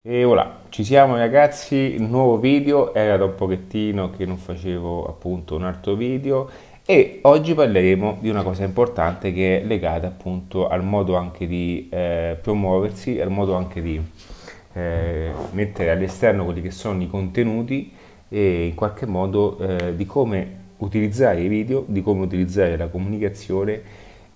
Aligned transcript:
E 0.00 0.22
voilà, 0.22 0.60
ci 0.68 0.84
siamo 0.84 1.16
ragazzi, 1.16 1.96
nuovo 1.98 2.38
video, 2.38 2.94
era 2.94 3.16
da 3.16 3.24
un 3.24 3.34
pochettino 3.34 4.10
che 4.10 4.24
non 4.26 4.36
facevo 4.36 5.08
appunto 5.08 5.56
un 5.56 5.64
altro 5.64 5.96
video 5.96 6.48
e 6.86 7.18
oggi 7.22 7.52
parleremo 7.52 8.18
di 8.20 8.28
una 8.28 8.44
cosa 8.44 8.62
importante 8.62 9.32
che 9.32 9.60
è 9.60 9.64
legata 9.64 10.06
appunto 10.06 10.68
al 10.68 10.84
modo 10.84 11.16
anche 11.16 11.48
di 11.48 11.88
eh, 11.90 12.38
promuoversi, 12.40 13.20
al 13.20 13.32
modo 13.32 13.56
anche 13.56 13.82
di 13.82 14.00
eh, 14.74 15.32
mettere 15.50 15.90
all'esterno 15.90 16.44
quelli 16.44 16.62
che 16.62 16.70
sono 16.70 17.02
i 17.02 17.08
contenuti 17.08 17.92
e 18.28 18.66
in 18.66 18.76
qualche 18.76 19.04
modo 19.04 19.58
eh, 19.58 19.96
di 19.96 20.06
come 20.06 20.66
utilizzare 20.76 21.40
i 21.40 21.48
video, 21.48 21.82
di 21.84 22.02
come 22.02 22.22
utilizzare 22.22 22.76
la 22.76 22.86
comunicazione 22.86 23.82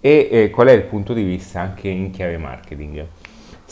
e 0.00 0.28
eh, 0.28 0.50
qual 0.50 0.66
è 0.66 0.72
il 0.72 0.82
punto 0.82 1.14
di 1.14 1.22
vista 1.22 1.60
anche 1.60 1.86
in 1.86 2.10
chiave 2.10 2.36
marketing. 2.36 3.06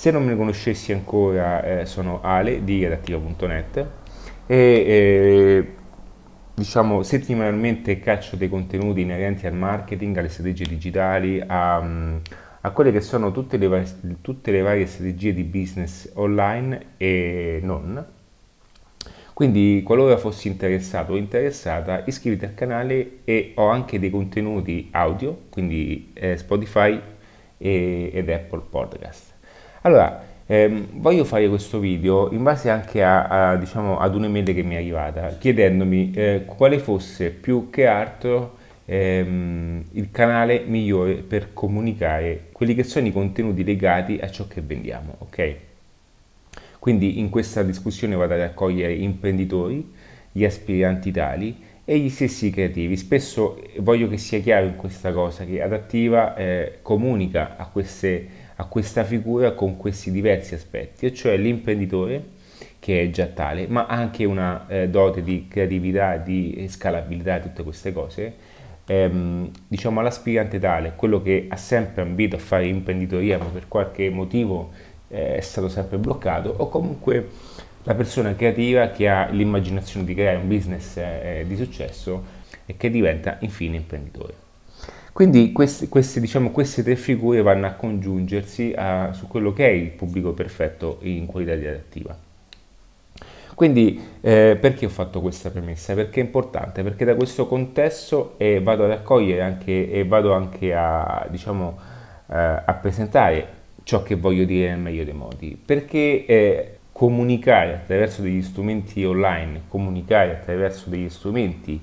Se 0.01 0.11
non 0.11 0.25
mi 0.25 0.35
conoscessi 0.35 0.93
ancora, 0.93 1.63
eh, 1.63 1.85
sono 1.85 2.23
Ale 2.23 2.65
di 2.65 2.83
redattiva.net 2.85 3.87
e 4.47 4.57
eh, 4.57 5.75
diciamo 6.55 7.03
settimanalmente 7.03 8.01
caccio 8.01 8.37
dei 8.37 8.49
contenuti 8.49 9.03
inerenti 9.03 9.47
al 9.47 9.53
marketing, 9.53 10.17
alle 10.17 10.31
strategie 10.31 10.65
digitali, 10.65 11.45
a, 11.47 11.77
a 12.63 12.71
quelle 12.71 12.93
che 12.93 13.03
sono 13.03 13.31
tutte 13.31 13.59
le, 13.59 13.87
tutte 14.23 14.51
le 14.51 14.63
varie 14.63 14.87
strategie 14.87 15.35
di 15.35 15.43
business 15.43 16.11
online 16.15 16.95
e 16.97 17.61
non. 17.63 18.03
Quindi 19.35 19.83
qualora 19.85 20.17
fossi 20.17 20.49
interessato 20.49 21.13
o 21.13 21.17
interessata 21.19 22.05
iscriviti 22.07 22.47
al 22.47 22.55
canale 22.55 23.19
e 23.25 23.53
ho 23.55 23.69
anche 23.69 23.99
dei 23.99 24.09
contenuti 24.09 24.89
audio, 24.93 25.43
quindi 25.51 26.13
eh, 26.15 26.39
Spotify 26.39 26.99
e, 27.59 28.11
ed 28.15 28.31
Apple 28.31 28.63
Podcast. 28.71 29.30
Allora, 29.83 30.23
ehm, 30.45 31.01
voglio 31.01 31.25
fare 31.25 31.49
questo 31.49 31.79
video 31.79 32.31
in 32.33 32.43
base 32.43 32.69
anche 32.69 33.03
a, 33.03 33.53
a, 33.53 33.57
diciamo, 33.57 33.99
ad 33.99 34.15
un'email 34.15 34.53
che 34.53 34.63
mi 34.63 34.75
è 34.75 34.79
arrivata 34.79 35.39
chiedendomi 35.39 36.11
eh, 36.15 36.43
quale 36.45 36.79
fosse 36.79 37.31
più 37.31 37.71
che 37.71 37.87
altro 37.87 38.59
ehm, 38.85 39.85
il 39.93 40.11
canale 40.11 40.65
migliore 40.67 41.15
per 41.15 41.55
comunicare 41.55 42.49
quelli 42.53 42.75
che 42.75 42.83
sono 42.83 43.07
i 43.07 43.13
contenuti 43.13 43.65
legati 43.65 44.19
a 44.21 44.31
ciò 44.31 44.47
che 44.47 44.61
vendiamo, 44.61 45.15
ok? 45.21 45.55
Quindi 46.79 47.19
in 47.19 47.31
questa 47.31 47.63
discussione 47.63 48.17
vado 48.17 48.35
a 48.35 48.39
raccogliere 48.39 48.93
imprenditori, 48.93 49.93
gli 50.31 50.45
aspiranti 50.45 51.11
tali 51.11 51.57
e 51.87 51.99
gli 51.99 52.11
stessi 52.11 52.51
creativi. 52.51 52.97
Spesso 52.99 53.63
voglio 53.79 54.09
che 54.09 54.19
sia 54.19 54.41
chiaro 54.41 54.67
in 54.67 54.77
questa 54.77 55.11
cosa 55.13 55.45
che 55.45 55.63
Adattiva 55.63 56.37
eh, 56.37 56.79
comunica 56.83 57.57
a 57.57 57.67
queste 57.67 58.40
a 58.61 58.67
questa 58.67 59.05
figura 59.05 59.53
con 59.53 59.79
questi 59.79 60.11
diversi 60.11 60.55
aspetti, 60.55 61.07
e 61.07 61.15
cioè 61.15 61.37
l'imprenditore 61.39 62.39
che 62.79 63.03
è 63.03 63.11
già 63.11 63.27
tale, 63.27 63.67
ma 63.67 63.87
anche 63.87 64.25
una 64.27 64.67
eh, 64.69 64.89
dote 64.89 65.23
di 65.23 65.47
creatività, 65.49 66.17
di 66.19 66.67
scalabilità, 66.69 67.41
tutte 67.41 67.63
queste 67.63 67.93
cose, 67.93 68.35
ehm, 68.87 69.51
diciamo 69.67 70.01
all'aspirante 70.01 70.59
tale, 70.59 70.93
quello 70.95 71.23
che 71.23 71.47
ha 71.49 71.57
sempre 71.57 72.03
ambito 72.03 72.37
a 72.37 72.39
fare 72.39 72.67
imprenditoria 72.67 73.39
ma 73.39 73.47
per 73.47 73.67
qualche 73.67 74.11
motivo 74.11 74.71
eh, 75.09 75.37
è 75.37 75.41
stato 75.41 75.71
sempre 75.71 75.97
bloccato, 75.97 76.55
o 76.55 76.69
comunque 76.69 77.29
la 77.85 77.95
persona 77.95 78.35
creativa 78.35 78.91
che 78.91 79.09
ha 79.09 79.29
l'immaginazione 79.31 80.05
di 80.05 80.15
creare 80.15 80.37
un 80.37 80.49
business 80.49 80.99
eh, 80.99 81.45
di 81.47 81.57
successo 81.57 82.39
e 82.67 82.77
che 82.77 82.91
diventa 82.91 83.39
infine 83.41 83.77
imprenditore. 83.77 84.49
Quindi 85.13 85.53
queste, 85.53 85.89
queste, 85.89 86.21
diciamo, 86.21 86.51
queste 86.51 86.83
tre 86.83 86.97
figure 86.97 87.43
vanno 87.43 87.67
a 87.67 87.73
congiungersi 87.73 88.73
a, 88.77 89.13
su 89.13 89.27
quello 89.27 89.53
che 89.53 89.67
è 89.67 89.71
il 89.71 89.91
pubblico 89.91 90.33
perfetto 90.33 90.99
in 91.03 91.27
qualità 91.27 91.55
di 91.55 91.67
adattiva. 91.67 92.17
Quindi 93.55 94.01
eh, 94.23 94.57
perché 94.59 94.87
ho 94.87 94.89
fatto 94.89 95.21
questa 95.21 95.51
premessa? 95.51 95.93
Perché 95.93 96.21
è 96.21 96.25
importante, 96.25 96.83
perché 96.83 97.05
da 97.05 97.15
questo 97.15 97.47
contesto 97.47 98.35
eh, 98.39 98.61
vado 98.63 98.85
a 98.85 98.89
raccogliere 98.89 99.43
anche 99.43 99.91
e 99.91 100.07
vado 100.07 100.33
anche 100.33 100.73
a, 100.75 101.27
diciamo, 101.29 101.79
eh, 102.31 102.35
a 102.65 102.79
presentare 102.81 103.59
ciò 103.83 104.03
che 104.03 104.15
voglio 104.15 104.45
dire 104.45 104.71
nel 104.71 104.79
meglio 104.79 105.05
dei 105.05 105.13
modi. 105.13 105.61
Perché 105.63 106.25
eh, 106.25 106.79
comunicare 106.91 107.75
attraverso 107.75 108.23
degli 108.23 108.41
strumenti 108.41 109.05
online, 109.05 109.63
comunicare 109.69 110.31
attraverso 110.31 110.89
degli 110.89 111.11
strumenti 111.11 111.79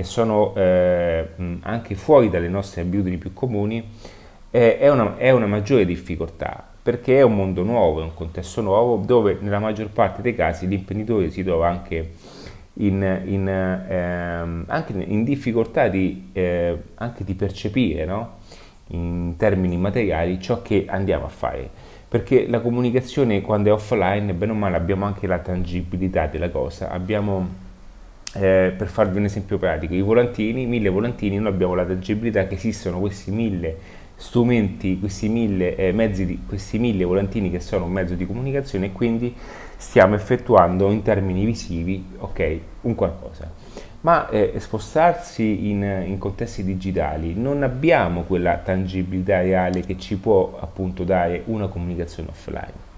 che 0.00 0.04
sono 0.04 0.54
eh, 0.54 1.26
anche 1.60 1.94
fuori 1.94 2.30
dalle 2.30 2.48
nostre 2.48 2.80
abitudini 2.80 3.18
più 3.18 3.32
comuni, 3.34 3.84
eh, 4.50 4.78
è, 4.78 4.90
una, 4.90 5.16
è 5.16 5.30
una 5.30 5.46
maggiore 5.46 5.84
difficoltà 5.84 6.66
perché 6.82 7.18
è 7.18 7.22
un 7.22 7.36
mondo 7.36 7.62
nuovo, 7.62 8.00
è 8.00 8.04
un 8.04 8.14
contesto 8.14 8.62
nuovo 8.62 9.02
dove 9.04 9.36
nella 9.40 9.58
maggior 9.58 9.90
parte 9.90 10.22
dei 10.22 10.34
casi 10.34 10.66
l'imprenditore 10.66 11.30
si 11.30 11.44
trova 11.44 11.68
anche 11.68 12.12
in, 12.74 13.20
in, 13.26 13.46
ehm, 13.46 14.64
anche 14.66 14.92
in 14.92 15.22
difficoltà 15.24 15.88
di, 15.88 16.30
eh, 16.32 16.76
anche 16.94 17.22
di 17.22 17.34
percepire 17.34 18.06
no? 18.06 18.38
in 18.88 19.34
termini 19.36 19.76
materiali 19.76 20.40
ciò 20.40 20.62
che 20.62 20.86
andiamo 20.88 21.26
a 21.26 21.28
fare. 21.28 21.68
Perché 22.08 22.48
la 22.48 22.60
comunicazione 22.60 23.42
quando 23.42 23.68
è 23.68 23.72
offline, 23.72 24.32
bene 24.32 24.52
o 24.52 24.54
male, 24.54 24.76
abbiamo 24.76 25.04
anche 25.04 25.26
la 25.28 25.38
tangibilità 25.38 26.26
della 26.26 26.48
cosa, 26.48 26.90
abbiamo 26.90 27.68
eh, 28.34 28.72
per 28.76 28.88
farvi 28.88 29.18
un 29.18 29.24
esempio 29.24 29.58
pratico, 29.58 29.94
i 29.94 30.02
volantini, 30.02 30.66
mille 30.66 30.88
volantini, 30.88 31.38
noi 31.38 31.52
abbiamo 31.52 31.74
la 31.74 31.84
tangibilità 31.84 32.46
che 32.46 32.54
esistono 32.54 33.00
questi 33.00 33.30
mille 33.30 33.98
strumenti, 34.14 34.98
questi 34.98 35.28
mille 35.28 35.74
eh, 35.76 35.92
mezzi, 35.92 36.26
di, 36.26 36.40
questi 36.46 36.78
mille 36.78 37.04
volantini 37.04 37.50
che 37.50 37.58
sono 37.58 37.86
un 37.86 37.92
mezzo 37.92 38.14
di 38.14 38.26
comunicazione 38.26 38.86
e 38.86 38.92
quindi 38.92 39.34
stiamo 39.76 40.14
effettuando 40.14 40.90
in 40.90 41.02
termini 41.02 41.44
visivi, 41.44 42.04
ok, 42.18 42.58
un 42.82 42.94
qualcosa. 42.94 43.50
Ma 44.02 44.28
eh, 44.28 44.54
spostarsi 44.58 45.68
in, 45.70 45.82
in 46.06 46.18
contesti 46.18 46.64
digitali 46.64 47.34
non 47.34 47.62
abbiamo 47.62 48.22
quella 48.22 48.56
tangibilità 48.58 49.40
reale 49.40 49.80
che 49.80 49.98
ci 49.98 50.16
può 50.16 50.58
appunto 50.60 51.04
dare 51.04 51.42
una 51.46 51.66
comunicazione 51.66 52.28
offline. 52.30 52.89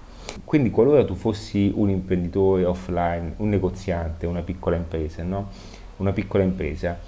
Quindi 0.43 0.69
qualora 0.69 1.03
tu 1.05 1.15
fossi 1.15 1.71
un 1.75 1.89
imprenditore 1.89 2.65
offline, 2.65 3.33
un 3.37 3.49
negoziante, 3.49 4.25
una 4.25 4.41
piccola 4.41 4.75
impresa, 4.75 5.23
no? 5.23 5.49
una 5.97 6.11
piccola 6.11 6.43
impresa, 6.43 6.99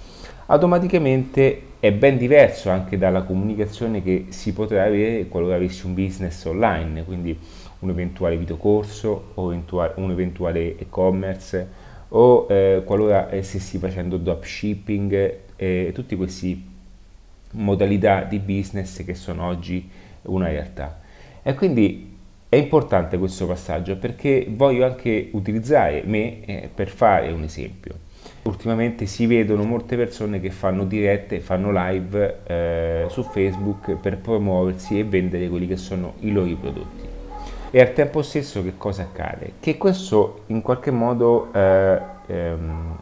automaticamente 0.46 1.62
è 1.80 1.92
ben 1.92 2.18
diverso 2.18 2.70
anche 2.70 2.96
dalla 2.96 3.22
comunicazione 3.22 4.02
che 4.02 4.26
si 4.28 4.52
potrà 4.52 4.84
avere 4.84 5.28
qualora 5.28 5.56
avessi 5.56 5.86
un 5.86 5.94
business 5.94 6.44
online, 6.44 7.04
quindi 7.04 7.38
un 7.80 7.90
eventuale 7.90 8.36
videocorso 8.36 9.32
o 9.34 9.48
un 9.48 10.10
eventuale 10.10 10.78
e-commerce 10.78 11.84
o 12.08 12.46
eh, 12.48 12.82
qualora 12.84 13.28
stessi 13.42 13.78
facendo 13.78 14.16
dropshipping 14.16 15.34
eh, 15.56 15.90
tutte 15.92 16.16
queste 16.16 16.56
modalità 17.52 18.22
di 18.22 18.38
business 18.38 19.04
che 19.04 19.14
sono 19.14 19.46
oggi 19.46 19.88
una 20.22 20.48
realtà. 20.48 21.00
E 21.42 21.54
quindi 21.54 22.15
è 22.48 22.56
importante 22.56 23.18
questo 23.18 23.46
passaggio 23.46 23.96
perché 23.96 24.46
voglio 24.48 24.84
anche 24.84 25.30
utilizzare 25.32 26.02
me 26.04 26.44
eh, 26.44 26.70
per 26.72 26.88
fare 26.88 27.32
un 27.32 27.42
esempio. 27.42 28.04
Ultimamente 28.42 29.06
si 29.06 29.26
vedono 29.26 29.64
molte 29.64 29.96
persone 29.96 30.40
che 30.40 30.50
fanno 30.50 30.84
dirette, 30.84 31.40
fanno 31.40 31.72
live 31.72 32.40
eh, 32.46 33.06
su 33.08 33.24
Facebook 33.24 33.96
per 33.96 34.18
promuoversi 34.18 34.98
e 34.98 35.04
vendere 35.04 35.48
quelli 35.48 35.66
che 35.66 35.76
sono 35.76 36.14
i 36.20 36.30
loro 36.30 36.54
prodotti. 36.54 37.04
E 37.72 37.80
al 37.80 37.92
tempo 37.92 38.22
stesso 38.22 38.62
che 38.62 38.74
cosa 38.76 39.02
accade? 39.02 39.54
Che 39.58 39.76
questo 39.76 40.44
in 40.46 40.62
qualche 40.62 40.92
modo 40.92 41.52
eh, 41.52 42.00
ehm, 42.28 42.98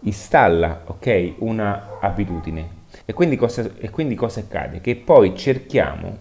installa 0.00 0.82
okay, 0.86 1.34
una 1.38 1.98
abitudine. 2.00 2.76
E 3.04 3.12
quindi, 3.12 3.36
cosa, 3.36 3.68
e 3.76 3.90
quindi 3.90 4.14
cosa 4.14 4.40
accade? 4.40 4.80
Che 4.80 4.94
poi 4.94 5.36
cerchiamo 5.36 6.16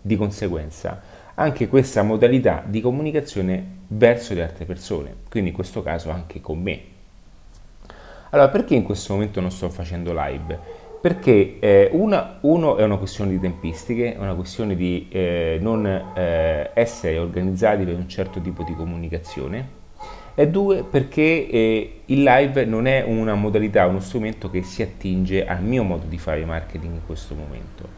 di 0.00 0.16
conseguenza 0.16 1.00
anche 1.34 1.68
questa 1.68 2.02
modalità 2.02 2.62
di 2.66 2.80
comunicazione 2.80 3.64
verso 3.88 4.34
le 4.34 4.42
altre 4.42 4.64
persone, 4.64 5.14
quindi 5.28 5.50
in 5.50 5.54
questo 5.54 5.82
caso 5.82 6.10
anche 6.10 6.40
con 6.40 6.60
me. 6.60 6.80
Allora, 8.30 8.48
perché 8.48 8.74
in 8.74 8.82
questo 8.82 9.12
momento 9.12 9.40
non 9.40 9.50
sto 9.50 9.68
facendo 9.68 10.12
live? 10.14 10.58
Perché 11.00 11.58
eh, 11.58 11.90
una, 11.92 12.38
uno 12.42 12.76
è 12.76 12.84
una 12.84 12.96
questione 12.96 13.30
di 13.30 13.40
tempistiche, 13.40 14.14
è 14.14 14.18
una 14.18 14.34
questione 14.34 14.74
di 14.74 15.08
eh, 15.10 15.58
non 15.60 15.84
eh, 15.86 16.70
essere 16.74 17.18
organizzati 17.18 17.84
per 17.84 17.96
un 17.96 18.08
certo 18.08 18.40
tipo 18.40 18.62
di 18.62 18.74
comunicazione, 18.74 19.80
e 20.34 20.48
due 20.48 20.82
perché 20.82 21.48
eh, 21.48 22.00
il 22.06 22.22
live 22.22 22.64
non 22.64 22.86
è 22.86 23.02
una 23.02 23.34
modalità, 23.34 23.86
uno 23.86 24.00
strumento 24.00 24.48
che 24.48 24.62
si 24.62 24.80
attinge 24.80 25.44
al 25.44 25.62
mio 25.62 25.82
modo 25.82 26.06
di 26.06 26.16
fare 26.16 26.44
marketing 26.44 26.94
in 26.94 27.04
questo 27.04 27.34
momento. 27.34 27.88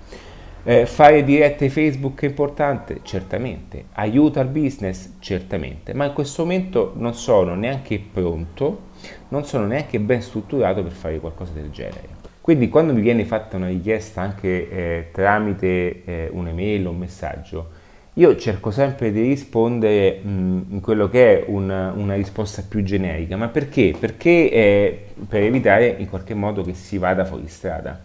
Eh, 0.67 0.87
fare 0.87 1.25
dirette 1.25 1.69
Facebook 1.69 2.23
è 2.23 2.27
importante? 2.27 3.01
Certamente. 3.03 3.85
Aiuta 3.93 4.41
il 4.41 4.49
business? 4.49 5.17
Certamente. 5.19 5.93
Ma 5.93 6.07
in 6.07 6.15
questo 6.15 6.43
momento 6.43 6.95
non 6.97 7.13
sono 7.13 7.55
neanche 7.55 8.01
pronto, 8.01 8.85
non 9.29 9.45
sono 9.45 9.67
neanche 9.67 10.01
ben 10.01 10.23
strutturato 10.23 10.83
per 10.83 10.93
fare 10.93 11.21
qualcosa 11.21 11.53
del 11.53 11.71
genere. 11.71 12.23
Quindi 12.41 12.71
quando 12.71 12.95
mi 12.95 13.03
viene 13.03 13.27
fatta 13.27 13.57
una 13.57 13.69
richiesta 13.69 14.23
anche 14.23 14.71
eh, 14.71 15.09
tramite 15.13 16.05
eh, 16.05 16.29
un'email 16.33 16.87
o 16.87 16.91
un 16.91 16.99
messaggio, 16.99 17.71
io 18.15 18.35
cerco 18.37 18.71
sempre 18.71 19.13
di 19.13 19.21
rispondere 19.21 20.21
mh, 20.23 20.65
in 20.71 20.81
quello 20.81 21.11
che 21.11 21.41
è 21.41 21.45
una, 21.47 21.93
una, 21.95 22.15
risposta 22.15 22.63
più 22.67 22.83
generica, 22.83 23.37
ma 23.37 23.49
perché? 23.49 23.95
Perché 23.99 24.51
eh, 24.51 25.05
per 25.29 25.43
evitare 25.43 25.95
in 25.99 26.09
qualche 26.09 26.33
modo 26.33 26.63
che 26.63 26.73
si 26.73 26.97
vada 26.97 27.27
fuori 27.27 27.49
strada. 27.49 28.03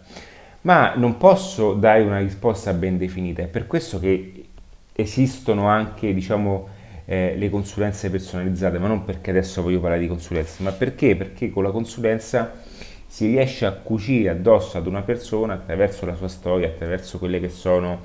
Ma 0.62 0.94
non 0.94 1.16
posso 1.16 1.72
dare 1.72 2.02
una 2.02 2.18
risposta 2.18 2.72
ben 2.74 2.98
definita, 2.98 3.42
è 3.42 3.46
per 3.46 3.66
questo 3.66 3.98
che 3.98 4.44
esistono 4.92 5.66
anche, 5.68 6.12
diciamo, 6.12 6.68
eh, 7.06 7.34
le 7.36 7.48
consulenze 7.48 8.10
personalizzate, 8.10 8.78
ma 8.78 8.86
non 8.86 9.04
perché 9.04 9.30
adesso 9.30 9.62
voglio 9.62 9.80
parlare 9.80 10.02
di 10.02 10.06
consulenze, 10.06 10.62
ma 10.62 10.70
perché? 10.72 11.16
Perché 11.16 11.50
con 11.50 11.62
la 11.62 11.70
consulenza 11.70 12.52
si 13.06 13.26
riesce 13.26 13.64
a 13.64 13.72
cucire 13.72 14.28
addosso 14.28 14.76
ad 14.76 14.86
una 14.86 15.02
persona 15.02 15.54
attraverso 15.54 16.04
la 16.04 16.14
sua 16.14 16.28
storia, 16.28 16.68
attraverso 16.68 17.18
quelle 17.18 17.40
che 17.40 17.48
sono 17.48 18.00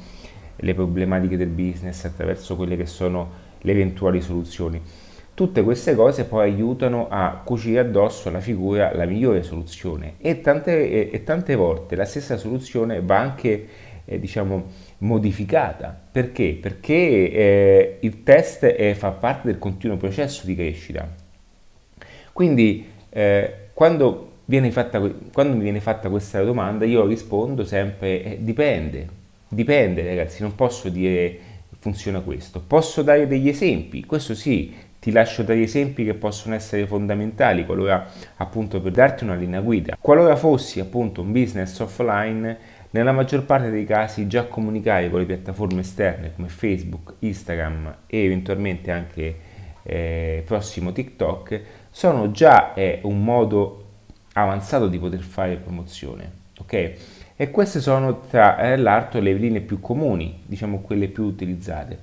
le 0.56 0.74
problematiche 0.74 1.38
del 1.38 1.50
business, 1.50 2.06
attraverso 2.06 2.56
quelle 2.56 2.78
che 2.78 2.86
sono 2.86 3.44
le 3.60 3.72
eventuali 3.72 4.22
soluzioni. 4.22 4.81
Tutte 5.36 5.64
queste 5.64 5.96
cose 5.96 6.24
poi 6.24 6.50
aiutano 6.50 7.08
a 7.10 7.42
cucire 7.44 7.80
addosso 7.80 8.30
alla 8.30 8.40
figura 8.40 8.96
la 8.96 9.04
migliore 9.04 9.44
soluzione 9.44 10.14
e 10.20 10.40
tante, 10.40 11.12
e, 11.12 11.24
tante 11.26 11.56
volte 11.56 11.98
la 11.98 12.06
stessa 12.06 12.38
soluzione 12.38 13.02
va 13.02 13.20
anche 13.20 13.68
eh, 14.06 14.18
diciamo, 14.18 14.64
modificata. 15.00 15.94
Perché? 16.10 16.58
Perché 16.62 16.94
eh, 16.94 17.98
il 18.00 18.24
test 18.24 18.64
è, 18.64 18.94
fa 18.94 19.12
parte 19.12 19.48
del 19.48 19.60
continuo 19.60 19.98
processo 19.98 20.46
di 20.46 20.56
crescita. 20.56 21.06
Quindi 22.31 22.88
eh, 23.10 23.54
quando, 23.74 24.31
fatta, 24.72 25.02
quando, 25.34 25.58
mi 25.58 25.64
viene 25.64 25.81
fatta 25.81 26.08
questa 26.08 26.42
domanda 26.44 26.86
io 26.86 27.06
rispondo 27.06 27.66
sempre 27.66 28.24
eh, 28.24 28.38
dipende, 28.40 29.24
Dipende 29.50 30.06
ragazzi, 30.06 30.42
non 30.42 30.56
posso 30.56 30.90
dire 30.90 31.40
funziona 31.80 32.22
questo. 32.22 32.62
Posso 32.66 33.04
dare 33.04 33.28
degli 33.28 33.48
esempi, 33.48 34.06
questo 34.06 34.34
sì, 34.34 34.74
ti 35.06 35.12
lascio 35.12 35.44
degli 35.44 35.62
esempi 35.62 36.04
che 36.04 36.16
possono 36.16 36.56
essere 36.56 36.88
fondamentali 36.88 37.63
qualora 37.63 38.10
appunto 38.38 38.81
per 38.81 38.92
darti 38.92 39.24
una 39.24 39.36
linea 39.36 39.62
guida. 39.62 39.96
Qualora 40.02 40.36
fossi 40.36 40.80
appunto 40.80 41.22
un 41.22 41.31
business 41.31 41.78
offline, 41.78 42.57
nella 42.90 43.12
maggior 43.12 43.46
parte 43.46 43.69
dei 43.69 43.86
casi 43.86 44.25
già 44.25 44.46
comunicare 44.46 45.12
con 45.12 45.19
le 45.19 45.28
piattaforme 45.28 45.81
esterne 45.81 46.34
come 46.34 46.48
Facebook, 46.48 47.18
Instagram 47.19 47.98
e 48.07 48.18
eventualmente 48.24 48.90
anche 48.90 49.38
eh, 49.84 50.42
prossimo 50.44 50.92
TikTok 50.92 51.62
sono 51.92 52.31
già 52.31 52.74
eh, 52.74 53.02
un 53.04 53.24
modo 53.24 53.84
avanzato 54.34 54.88
di 54.88 54.98
poter 54.98 55.22
fare 55.22 55.57
promozione. 55.57 56.31
Ok? 56.57 56.94
e 57.38 57.52
queste 57.52 57.81
sono 57.81 58.22
tra 58.30 58.57
eh, 58.60 58.78
l'altro 58.78 59.19
le 59.19 59.34
linee 59.34 59.60
più 59.60 59.81
comuni, 59.81 60.42
diciamo 60.46 60.80
quelle 60.80 61.10
più 61.10 61.25
utilizzate, 61.25 62.00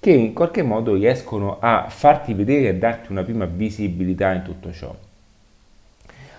che 0.00 0.10
in 0.10 0.32
qualche 0.32 0.62
modo 0.62 0.94
riescono 0.94 1.58
a 1.60 1.86
farti 1.88 2.32
vedere 2.34 2.66
e 2.66 2.68
a 2.68 2.74
darti 2.74 3.10
una 3.10 3.22
prima 3.22 3.46
visibilità 3.46 4.32
in 4.32 4.42
tutto 4.42 4.72
ciò. 4.72 4.94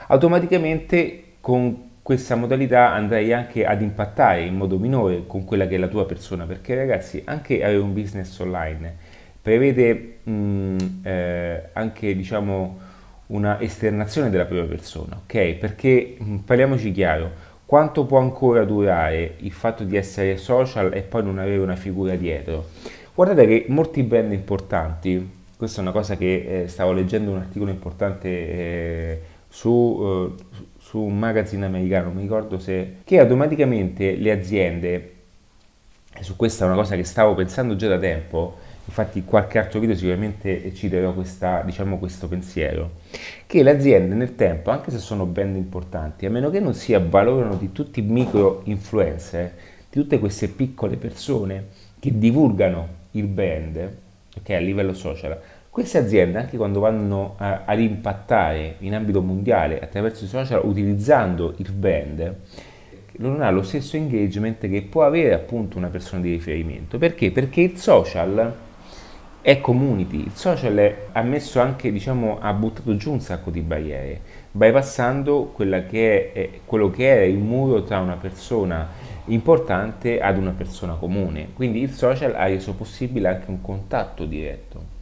Automaticamente 0.07 1.23
con 1.41 1.87
questa 2.01 2.35
modalità 2.35 2.91
andrai 2.91 3.31
anche 3.33 3.65
ad 3.65 3.81
impattare 3.81 4.43
in 4.43 4.55
modo 4.55 4.79
minore 4.79 5.25
con 5.27 5.45
quella 5.45 5.67
che 5.67 5.75
è 5.75 5.77
la 5.77 5.87
tua 5.87 6.05
persona, 6.05 6.45
perché 6.45 6.73
ragazzi 6.73 7.21
anche 7.25 7.63
avere 7.63 7.79
un 7.79 7.93
business 7.93 8.37
online 8.39 8.95
prevede 9.41 10.17
mh, 10.23 10.31
mm, 10.31 10.77
eh, 11.03 11.63
anche 11.73 12.15
diciamo 12.15 12.79
una 13.27 13.59
esternazione 13.61 14.29
della 14.29 14.45
propria 14.45 14.67
persona, 14.67 15.21
ok? 15.23 15.53
Perché 15.53 16.15
mh, 16.17 16.35
parliamoci 16.37 16.91
chiaro, 16.91 17.31
quanto 17.65 18.05
può 18.05 18.17
ancora 18.17 18.63
durare 18.63 19.35
il 19.37 19.51
fatto 19.51 19.83
di 19.83 19.95
essere 19.95 20.37
social 20.37 20.91
e 20.93 21.01
poi 21.01 21.23
non 21.23 21.37
avere 21.37 21.59
una 21.59 21.75
figura 21.75 22.15
dietro? 22.15 22.69
Guardate 23.19 23.47
che 23.47 23.65
molti 23.67 24.01
brand 24.03 24.31
importanti, 24.31 25.29
questa 25.57 25.79
è 25.79 25.81
una 25.81 25.91
cosa 25.91 26.15
che 26.15 26.61
eh, 26.61 26.67
stavo 26.69 26.93
leggendo 26.93 27.31
un 27.31 27.39
articolo 27.39 27.69
importante 27.69 28.29
eh, 28.29 29.21
su, 29.49 30.37
eh, 30.39 30.43
su, 30.77 30.99
un 30.99 31.19
magazine 31.19 31.65
americano, 31.65 32.11
mi 32.11 32.21
ricordo 32.21 32.59
se, 32.59 32.99
che 33.03 33.19
automaticamente 33.19 34.15
le 34.15 34.31
aziende, 34.31 35.13
e 36.15 36.23
su 36.23 36.37
questa 36.37 36.63
è 36.63 36.67
una 36.67 36.77
cosa 36.77 36.95
che 36.95 37.03
stavo 37.03 37.35
pensando 37.35 37.75
già 37.75 37.89
da 37.89 37.99
tempo, 37.99 38.55
infatti 38.85 39.25
qualche 39.25 39.59
altro 39.59 39.81
video 39.81 39.97
sicuramente 39.97 40.73
ci 40.73 40.87
darò 40.87 41.11
questa, 41.13 41.61
diciamo, 41.65 41.97
questo 41.97 42.29
pensiero, 42.29 42.91
che 43.45 43.63
le 43.63 43.71
aziende 43.71 44.15
nel 44.15 44.35
tempo, 44.35 44.69
anche 44.69 44.91
se 44.91 44.97
sono 44.97 45.25
brand 45.25 45.57
importanti, 45.57 46.25
a 46.25 46.29
meno 46.29 46.49
che 46.49 46.61
non 46.61 46.73
si 46.73 46.93
avvalorano 46.93 47.55
di 47.55 47.73
tutti 47.73 47.99
i 47.99 48.03
micro 48.03 48.61
influencer, 48.63 49.53
di 49.89 49.99
tutte 49.99 50.19
queste 50.19 50.47
piccole 50.47 50.95
persone 50.95 51.65
che 51.99 52.17
divulgano 52.17 52.98
il 53.11 53.25
brand, 53.25 53.95
okay, 54.37 54.55
a 54.55 54.59
livello 54.59 54.93
social, 54.93 55.39
queste 55.69 55.99
aziende 55.99 56.39
anche 56.39 56.57
quando 56.57 56.79
vanno 56.79 57.35
a, 57.37 57.63
ad 57.65 57.79
impattare 57.79 58.75
in 58.79 58.95
ambito 58.95 59.21
mondiale 59.21 59.79
attraverso 59.79 60.25
i 60.25 60.27
social 60.27 60.61
utilizzando 60.63 61.53
il 61.57 61.71
brand, 61.71 62.35
non 63.17 63.41
ha 63.41 63.49
lo 63.49 63.63
stesso 63.63 63.95
engagement 63.95 64.67
che 64.67 64.81
può 64.81 65.03
avere 65.03 65.33
appunto 65.33 65.77
una 65.77 65.89
persona 65.89 66.21
di 66.21 66.31
riferimento. 66.31 66.97
Perché? 66.97 67.31
Perché 67.31 67.61
il 67.61 67.77
social 67.77 68.55
è 69.41 69.61
community, 69.61 70.23
il 70.25 70.33
social 70.33 70.93
ha 71.11 71.21
messo 71.21 71.59
anche, 71.59 71.91
diciamo, 71.91 72.39
ha 72.39 72.51
buttato 72.53 72.95
giù 72.97 73.11
un 73.11 73.21
sacco 73.21 73.49
di 73.49 73.61
barriere, 73.61 74.21
bypassando 74.51 75.53
che 75.55 76.31
è, 76.33 76.49
quello 76.65 76.89
che 76.89 77.07
era 77.07 77.23
il 77.23 77.37
muro 77.37 77.83
tra 77.83 77.99
una 77.99 78.15
persona 78.15 78.87
importante 79.25 80.19
ad 80.19 80.37
una 80.37 80.51
persona 80.51 80.93
comune. 80.93 81.49
Quindi 81.53 81.81
il 81.81 81.91
social 81.91 82.35
ha 82.35 82.45
reso 82.45 82.73
possibile 82.73 83.27
anche 83.27 83.49
un 83.49 83.61
contatto 83.61 84.25
diretto 84.25 84.97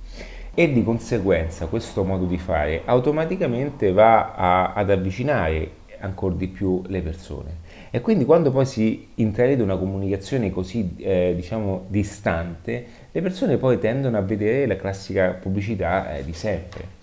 e 0.54 0.74
di 0.74 0.84
conseguenza 0.84 1.68
questo 1.68 2.04
modo 2.04 2.26
di 2.26 2.40
fare 2.40 2.82
automaticamente 2.86 3.92
va 3.92 4.34
a, 4.34 4.74
ad 4.74 4.90
avvicinare 4.90 5.72
ancora 6.00 6.36
di 6.36 6.48
più 6.48 6.82
le 6.88 7.02
persone. 7.02 7.66
E 7.90 8.02
quindi 8.02 8.26
quando 8.26 8.52
poi 8.52 8.66
si 8.66 9.08
intravede 9.16 9.64
una 9.64 9.78
comunicazione 9.78 10.50
così 10.52 10.96
eh, 10.98 11.34
diciamo 11.36 11.86
distante, 11.88 12.86
le 13.12 13.22
persone 13.22 13.58
poi 13.58 13.80
tendono 13.80 14.18
a 14.18 14.22
vedere 14.22 14.66
la 14.66 14.76
classica 14.76 15.30
pubblicità 15.32 16.16
eh, 16.16 16.24
di 16.24 16.34
sempre. 16.34 16.96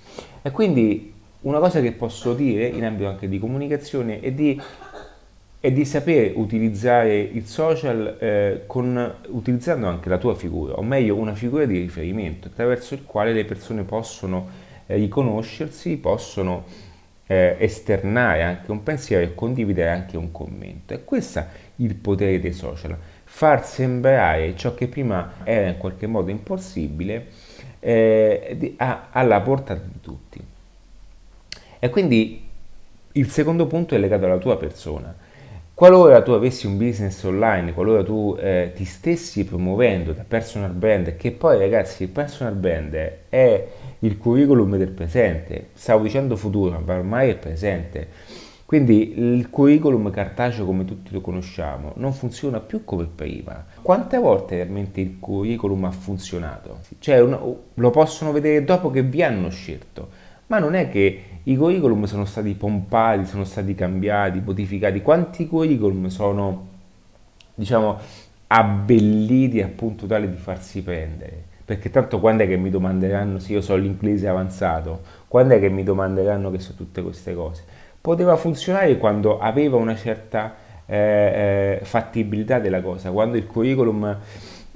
E 0.42 0.50
quindi 0.50 1.12
una 1.42 1.58
cosa 1.58 1.80
che 1.80 1.92
posso 1.92 2.34
dire 2.34 2.66
in 2.66 2.84
ambito 2.84 3.08
anche 3.08 3.28
di 3.28 3.38
comunicazione 3.38 4.20
è 4.20 4.32
di, 4.32 4.60
è 5.64 5.72
di 5.72 5.86
sapere 5.86 6.30
utilizzare 6.34 7.18
il 7.20 7.46
social 7.46 8.18
eh, 8.20 8.64
con, 8.66 9.14
utilizzando 9.28 9.86
anche 9.86 10.10
la 10.10 10.18
tua 10.18 10.34
figura, 10.34 10.74
o 10.74 10.82
meglio 10.82 11.16
una 11.16 11.34
figura 11.34 11.64
di 11.64 11.78
riferimento 11.78 12.48
attraverso 12.48 12.92
il 12.92 13.04
quale 13.06 13.32
le 13.32 13.46
persone 13.46 13.82
possono 13.82 14.46
eh, 14.84 14.96
riconoscersi, 14.96 15.96
possono 15.96 16.66
eh, 17.26 17.56
esternare 17.58 18.42
anche 18.42 18.70
un 18.70 18.82
pensiero 18.82 19.24
e 19.24 19.34
condividere 19.34 19.88
anche 19.88 20.18
un 20.18 20.30
commento. 20.32 20.92
E 20.92 21.02
questo 21.02 21.38
è 21.38 21.46
il 21.76 21.94
potere 21.94 22.38
dei 22.40 22.52
social, 22.52 22.94
far 23.24 23.64
sembrare 23.64 24.54
ciò 24.56 24.74
che 24.74 24.86
prima 24.86 25.36
era 25.44 25.68
in 25.68 25.78
qualche 25.78 26.06
modo 26.06 26.30
impossibile 26.30 27.28
eh, 27.80 28.54
di, 28.58 28.76
alla 28.76 29.40
portata 29.40 29.80
di 29.82 30.00
tutti. 30.02 30.44
E 31.78 31.88
quindi 31.88 32.46
il 33.12 33.30
secondo 33.30 33.66
punto 33.66 33.94
è 33.94 33.98
legato 33.98 34.26
alla 34.26 34.36
tua 34.36 34.58
persona. 34.58 35.23
Qualora 35.76 36.22
tu 36.22 36.30
avessi 36.30 36.68
un 36.68 36.76
business 36.76 37.20
online, 37.24 37.72
qualora 37.72 38.04
tu 38.04 38.36
eh, 38.38 38.70
ti 38.76 38.84
stessi 38.84 39.44
promuovendo 39.44 40.12
da 40.12 40.22
personal 40.22 40.70
brand, 40.70 41.16
che 41.16 41.32
poi 41.32 41.58
ragazzi 41.58 42.04
il 42.04 42.10
personal 42.10 42.54
brand 42.54 42.94
è 43.28 43.66
il 43.98 44.16
curriculum 44.16 44.76
del 44.76 44.90
presente, 44.90 45.70
stavo 45.72 46.04
dicendo 46.04 46.36
futuro, 46.36 46.80
ma 46.84 46.94
ormai 46.94 47.30
è 47.30 47.36
presente. 47.36 48.06
Quindi 48.64 49.18
il 49.18 49.50
curriculum 49.50 50.12
cartaceo 50.12 50.64
come 50.64 50.84
tutti 50.84 51.12
lo 51.12 51.20
conosciamo 51.20 51.92
non 51.96 52.12
funziona 52.12 52.60
più 52.60 52.84
come 52.84 53.08
prima. 53.12 53.66
Quante 53.82 54.16
volte 54.16 54.54
realmente 54.54 55.00
il 55.00 55.18
curriculum 55.18 55.86
ha 55.86 55.90
funzionato? 55.90 56.82
Cioè 57.00 57.18
lo 57.20 57.90
possono 57.90 58.30
vedere 58.30 58.64
dopo 58.64 58.92
che 58.92 59.02
vi 59.02 59.24
hanno 59.24 59.50
scelto, 59.50 60.08
ma 60.46 60.60
non 60.60 60.74
è 60.74 60.88
che 60.88 61.33
i 61.44 61.56
curriculum 61.56 62.04
sono 62.04 62.24
stati 62.24 62.54
pompati, 62.54 63.24
sono 63.26 63.44
stati 63.44 63.74
cambiati, 63.74 64.40
modificati. 64.44 65.02
Quanti 65.02 65.46
curriculum 65.46 66.08
sono, 66.08 66.66
diciamo, 67.54 67.98
abbelliti 68.48 69.60
appunto 69.62 70.06
tale 70.06 70.30
di 70.30 70.36
farsi 70.36 70.82
prendere? 70.82 71.52
perché 71.64 71.90
tanto 71.90 72.20
quando 72.20 72.42
è 72.42 72.46
che 72.46 72.56
mi 72.56 72.68
domanderanno 72.68 73.38
se 73.38 73.52
io 73.52 73.62
so 73.62 73.74
l'inglese 73.74 74.28
avanzato, 74.28 75.00
quando 75.28 75.54
è 75.54 75.60
che 75.60 75.70
mi 75.70 75.82
domanderanno 75.82 76.50
che 76.50 76.58
so 76.58 76.74
tutte 76.74 77.02
queste 77.02 77.34
cose. 77.34 77.64
Poteva 78.00 78.36
funzionare 78.36 78.98
quando 78.98 79.38
aveva 79.38 79.78
una 79.78 79.96
certa 79.96 80.54
eh, 80.84 81.78
eh, 81.80 81.84
fattibilità 81.84 82.58
della 82.58 82.82
cosa, 82.82 83.10
quando 83.10 83.38
il 83.38 83.46
curriculum 83.46 84.18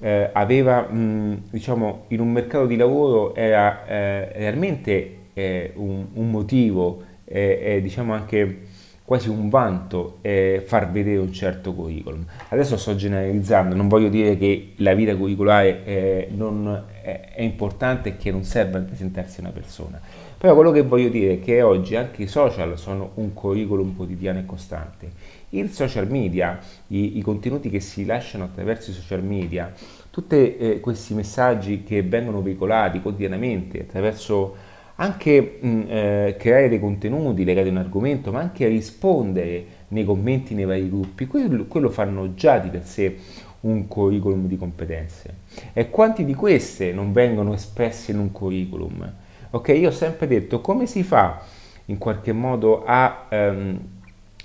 eh, 0.00 0.30
aveva, 0.32 0.80
mh, 0.80 1.42
diciamo, 1.50 2.04
in 2.08 2.20
un 2.20 2.32
mercato 2.32 2.64
di 2.64 2.76
lavoro 2.76 3.34
era 3.34 3.84
eh, 3.86 4.32
realmente 4.36 5.17
eh, 5.38 5.72
un, 5.74 6.06
un, 6.14 6.30
motivo 6.30 7.02
e 7.24 7.80
diciamo 7.82 8.14
anche 8.14 8.62
quasi 9.08 9.30
un 9.30 9.48
vanto 9.48 10.18
eh, 10.20 10.62
far 10.66 10.92
vedere 10.92 11.16
un 11.16 11.32
certo 11.32 11.72
curriculum. 11.72 12.26
Adesso 12.50 12.76
sto 12.76 12.94
generalizzando, 12.94 13.74
non 13.74 13.88
voglio 13.88 14.10
dire 14.10 14.36
che 14.36 14.74
la 14.76 14.92
vita 14.92 15.16
curriculare 15.16 15.82
eh, 15.86 16.28
non 16.30 16.84
è, 17.00 17.30
è, 17.36 17.40
importante 17.40 18.10
e 18.10 18.16
che 18.18 18.30
non 18.30 18.44
serve 18.44 18.76
a 18.76 18.80
presentarsi 18.82 19.40
una 19.40 19.48
persona, 19.48 19.98
però 20.36 20.54
quello 20.54 20.72
che 20.72 20.82
voglio 20.82 21.08
dire 21.08 21.32
è 21.32 21.40
che 21.40 21.62
oggi 21.62 21.96
anche 21.96 22.24
i 22.24 22.26
social 22.26 22.76
sono 22.76 23.12
un 23.14 23.32
curriculum 23.32 23.96
quotidiano 23.96 24.40
e 24.40 24.44
costante. 24.44 25.10
Il 25.50 25.70
social 25.70 26.06
media, 26.10 26.58
i, 26.88 27.16
i 27.16 27.22
contenuti 27.22 27.70
che 27.70 27.80
si 27.80 28.04
lasciano 28.04 28.44
attraverso 28.44 28.90
i 28.90 28.92
social 28.92 29.22
media, 29.22 29.72
tutti 30.10 30.58
eh, 30.58 30.80
questi 30.80 31.14
messaggi 31.14 31.82
che 31.82 32.02
vengono 32.02 32.42
veicolati 32.42 33.00
quotidianamente 33.00 33.80
attraverso 33.80 34.54
anche 35.00 35.58
mh, 35.60 35.84
eh, 35.88 36.36
creare 36.38 36.68
dei 36.68 36.80
contenuti 36.80 37.44
legati 37.44 37.68
a 37.68 37.70
un 37.70 37.76
argomento, 37.78 38.32
ma 38.32 38.40
anche 38.40 38.66
rispondere 38.66 39.64
nei 39.88 40.04
commenti 40.04 40.54
nei 40.54 40.64
vari 40.64 40.88
gruppi, 40.88 41.26
quello, 41.26 41.64
quello 41.66 41.88
fanno 41.90 42.34
già 42.34 42.58
di 42.58 42.68
per 42.68 42.84
sé 42.84 43.16
un 43.60 43.86
curriculum 43.86 44.46
di 44.46 44.56
competenze. 44.56 45.34
E 45.72 45.90
quanti 45.90 46.24
di 46.24 46.34
queste 46.34 46.92
non 46.92 47.12
vengono 47.12 47.54
espresse 47.54 48.12
in 48.12 48.18
un 48.18 48.32
curriculum? 48.32 49.12
Ok, 49.50 49.68
io 49.68 49.88
ho 49.88 49.92
sempre 49.92 50.26
detto 50.26 50.60
come 50.60 50.86
si 50.86 51.02
fa 51.02 51.42
in 51.86 51.98
qualche 51.98 52.32
modo 52.32 52.84
a 52.84 53.26
um, 53.30 53.80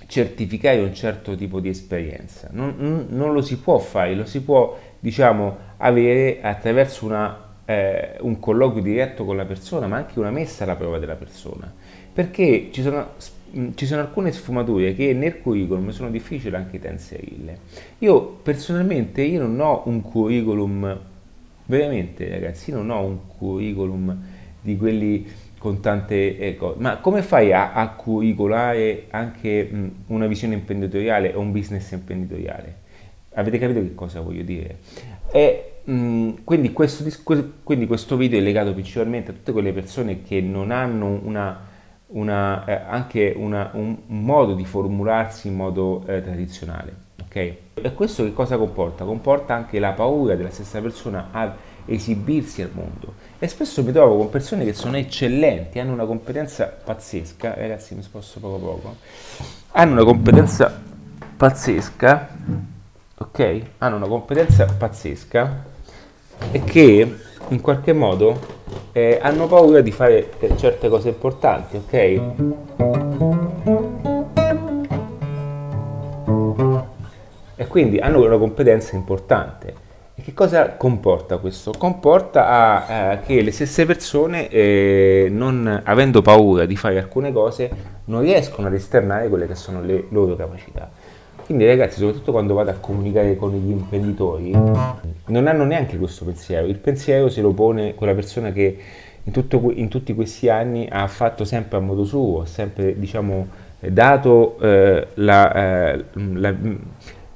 certificare 0.06 0.80
un 0.80 0.94
certo 0.94 1.34
tipo 1.34 1.60
di 1.60 1.68
esperienza. 1.68 2.48
Non, 2.52 3.06
non, 3.08 3.32
lo 3.32 3.42
si 3.42 3.58
può 3.58 3.78
fare, 3.78 4.14
lo 4.14 4.24
si 4.24 4.40
può, 4.40 4.78
diciamo, 4.98 5.56
avere 5.78 6.40
attraverso 6.40 7.04
una 7.04 7.43
eh, 7.64 8.16
un 8.20 8.38
colloquio 8.38 8.82
diretto 8.82 9.24
con 9.24 9.36
la 9.36 9.44
persona, 9.44 9.86
ma 9.86 9.96
anche 9.96 10.18
una 10.18 10.30
messa 10.30 10.64
alla 10.64 10.76
prova 10.76 10.98
della 10.98 11.14
persona. 11.14 11.72
Perché 12.12 12.68
ci 12.70 12.82
sono, 12.82 13.12
ci 13.74 13.86
sono 13.86 14.00
alcune 14.02 14.32
sfumature 14.32 14.94
che 14.94 15.12
nel 15.12 15.40
curriculum 15.40 15.90
sono 15.90 16.10
difficili 16.10 16.54
anche 16.54 16.78
da 16.78 16.90
inserirle. 16.90 17.58
Io 17.98 18.22
personalmente 18.22 19.22
io 19.22 19.40
non 19.40 19.58
ho 19.60 19.82
un 19.86 20.00
curriculum, 20.00 20.98
veramente 21.66 22.28
ragazzi, 22.28 22.70
non 22.70 22.90
ho 22.90 23.04
un 23.04 23.18
curriculum 23.26 24.16
di 24.60 24.76
quelli 24.76 25.26
con 25.58 25.80
tante 25.80 26.54
cose. 26.56 26.78
Ma 26.78 26.98
come 26.98 27.22
fai 27.22 27.52
a, 27.52 27.72
a 27.72 27.88
curriculare 27.90 29.06
anche 29.10 29.64
mh, 29.64 29.90
una 30.08 30.26
visione 30.26 30.54
imprenditoriale 30.54 31.32
o 31.34 31.40
un 31.40 31.52
business 31.52 31.90
imprenditoriale? 31.90 32.82
Avete 33.34 33.58
capito 33.58 33.80
che 33.80 33.94
cosa 33.94 34.20
voglio 34.20 34.42
dire? 34.42 34.78
È 35.32 35.72
Mm, 35.90 36.30
quindi, 36.44 36.72
questo, 36.72 37.04
quindi, 37.62 37.86
questo, 37.86 38.16
video 38.16 38.38
è 38.38 38.42
legato 38.42 38.72
principalmente 38.72 39.32
a 39.32 39.34
tutte 39.34 39.52
quelle 39.52 39.72
persone 39.72 40.22
che 40.22 40.40
non 40.40 40.70
hanno 40.70 41.20
una, 41.22 41.60
una, 42.08 42.64
eh, 42.64 42.80
anche 42.88 43.34
una, 43.36 43.70
un, 43.74 43.98
modo 44.06 44.54
di 44.54 44.64
formularsi 44.64 45.48
in 45.48 45.56
modo 45.56 46.02
eh, 46.06 46.22
tradizionale. 46.22 47.02
Okay? 47.26 47.58
E 47.74 47.92
questo 47.92 48.24
che 48.24 48.32
cosa 48.32 48.56
comporta? 48.56 49.04
Comporta 49.04 49.54
anche 49.54 49.78
la 49.78 49.92
paura 49.92 50.34
della 50.36 50.50
stessa 50.50 50.80
persona 50.80 51.28
a 51.32 51.54
esibirsi 51.84 52.62
al 52.62 52.70
mondo. 52.72 53.12
E 53.38 53.46
spesso 53.46 53.82
mi 53.82 53.92
trovo 53.92 54.16
con 54.16 54.30
persone 54.30 54.64
che 54.64 54.72
sono 54.72 54.96
eccellenti, 54.96 55.80
hanno 55.80 55.92
una 55.92 56.06
competenza 56.06 56.64
pazzesca, 56.64 57.56
ragazzi 57.56 57.94
mi 57.94 58.00
sposto 58.00 58.40
poco 58.40 58.56
poco, 58.56 58.96
hanno 59.72 59.92
una 59.92 60.04
competenza 60.04 60.80
pazzesca, 61.36 62.28
ok? 63.18 63.62
Hanno 63.78 63.96
una 63.96 64.08
competenza 64.08 64.64
pazzesca 64.64 65.72
e 66.50 66.62
che 66.64 67.14
in 67.48 67.60
qualche 67.60 67.92
modo 67.92 68.38
eh, 68.92 69.18
hanno 69.20 69.46
paura 69.46 69.80
di 69.80 69.90
fare 69.90 70.30
eh, 70.38 70.56
certe 70.56 70.88
cose 70.88 71.08
importanti, 71.08 71.76
ok? 71.76 71.92
E 77.56 77.66
quindi 77.66 77.98
hanno 77.98 78.24
una 78.24 78.38
competenza 78.38 78.94
importante. 78.94 79.82
E 80.16 80.22
che 80.22 80.32
cosa 80.32 80.76
comporta 80.76 81.38
questo? 81.38 81.72
Comporta 81.76 82.46
a, 82.46 83.12
eh, 83.12 83.20
che 83.22 83.42
le 83.42 83.50
stesse 83.50 83.84
persone, 83.84 84.48
eh, 84.48 85.26
non 85.28 85.82
avendo 85.84 86.22
paura 86.22 86.66
di 86.66 86.76
fare 86.76 86.98
alcune 86.98 87.32
cose, 87.32 87.68
non 88.04 88.20
riescono 88.20 88.68
ad 88.68 88.74
esternare 88.74 89.28
quelle 89.28 89.48
che 89.48 89.56
sono 89.56 89.82
le 89.82 90.06
loro 90.10 90.36
capacità. 90.36 90.88
Quindi 91.44 91.66
ragazzi, 91.66 91.98
soprattutto 91.98 92.32
quando 92.32 92.54
vado 92.54 92.70
a 92.70 92.74
comunicare 92.74 93.36
con 93.36 93.52
gli 93.52 93.70
imprenditori, 93.70 94.50
non 94.50 95.46
hanno 95.46 95.64
neanche 95.64 95.98
questo 95.98 96.24
pensiero. 96.24 96.66
Il 96.66 96.78
pensiero 96.78 97.28
se 97.28 97.42
lo 97.42 97.52
pone 97.52 97.94
quella 97.94 98.14
persona 98.14 98.50
che 98.50 98.78
in, 99.22 99.32
tutto, 99.32 99.70
in 99.74 99.88
tutti 99.88 100.14
questi 100.14 100.48
anni 100.48 100.88
ha 100.90 101.06
fatto 101.06 101.44
sempre 101.44 101.76
a 101.76 101.80
modo 101.80 102.04
suo, 102.04 102.42
ha 102.42 102.46
sempre 102.46 102.98
diciamo, 102.98 103.46
dato 103.80 104.58
eh, 104.60 105.06
la, 105.14 105.92
eh, 105.94 106.04
la 106.14 106.54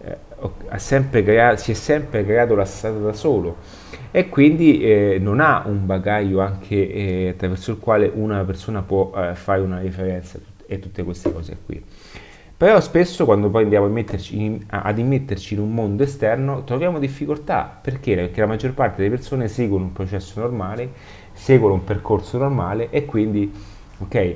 eh, 0.04 0.78
sempre 0.78 1.22
creato, 1.22 1.60
si 1.60 1.72
è 1.72 1.74
sempre 1.74 2.24
creato 2.24 2.54
la 2.54 2.64
strada 2.64 2.98
da 2.98 3.12
solo 3.12 3.56
e 4.10 4.28
quindi 4.28 4.80
eh, 4.82 5.18
non 5.20 5.40
ha 5.40 5.64
un 5.66 5.84
bagaglio 5.84 6.40
anche 6.40 6.90
eh, 6.90 7.28
attraverso 7.28 7.72
il 7.72 7.78
quale 7.78 8.10
una 8.12 8.44
persona 8.44 8.82
può 8.82 9.12
eh, 9.14 9.34
fare 9.34 9.60
una 9.60 9.80
riferenza 9.80 10.38
e 10.66 10.78
tutte 10.78 11.02
queste 11.02 11.32
cose 11.32 11.56
qui. 11.64 11.82
Però 12.58 12.80
spesso 12.80 13.24
quando 13.24 13.50
poi 13.50 13.62
andiamo 13.62 13.86
in, 14.30 14.64
ad 14.66 14.98
immetterci 14.98 15.54
in 15.54 15.60
un 15.60 15.72
mondo 15.72 16.02
esterno 16.02 16.64
troviamo 16.64 16.98
difficoltà. 16.98 17.78
Perché? 17.80 18.16
Perché 18.16 18.40
la 18.40 18.48
maggior 18.48 18.74
parte 18.74 18.96
delle 18.96 19.14
persone 19.14 19.46
seguono 19.46 19.84
un 19.84 19.92
processo 19.92 20.40
normale, 20.40 20.90
seguono 21.30 21.74
un 21.74 21.84
percorso 21.84 22.36
normale 22.36 22.90
e 22.90 23.04
quindi, 23.04 23.48
ok, 23.98 24.34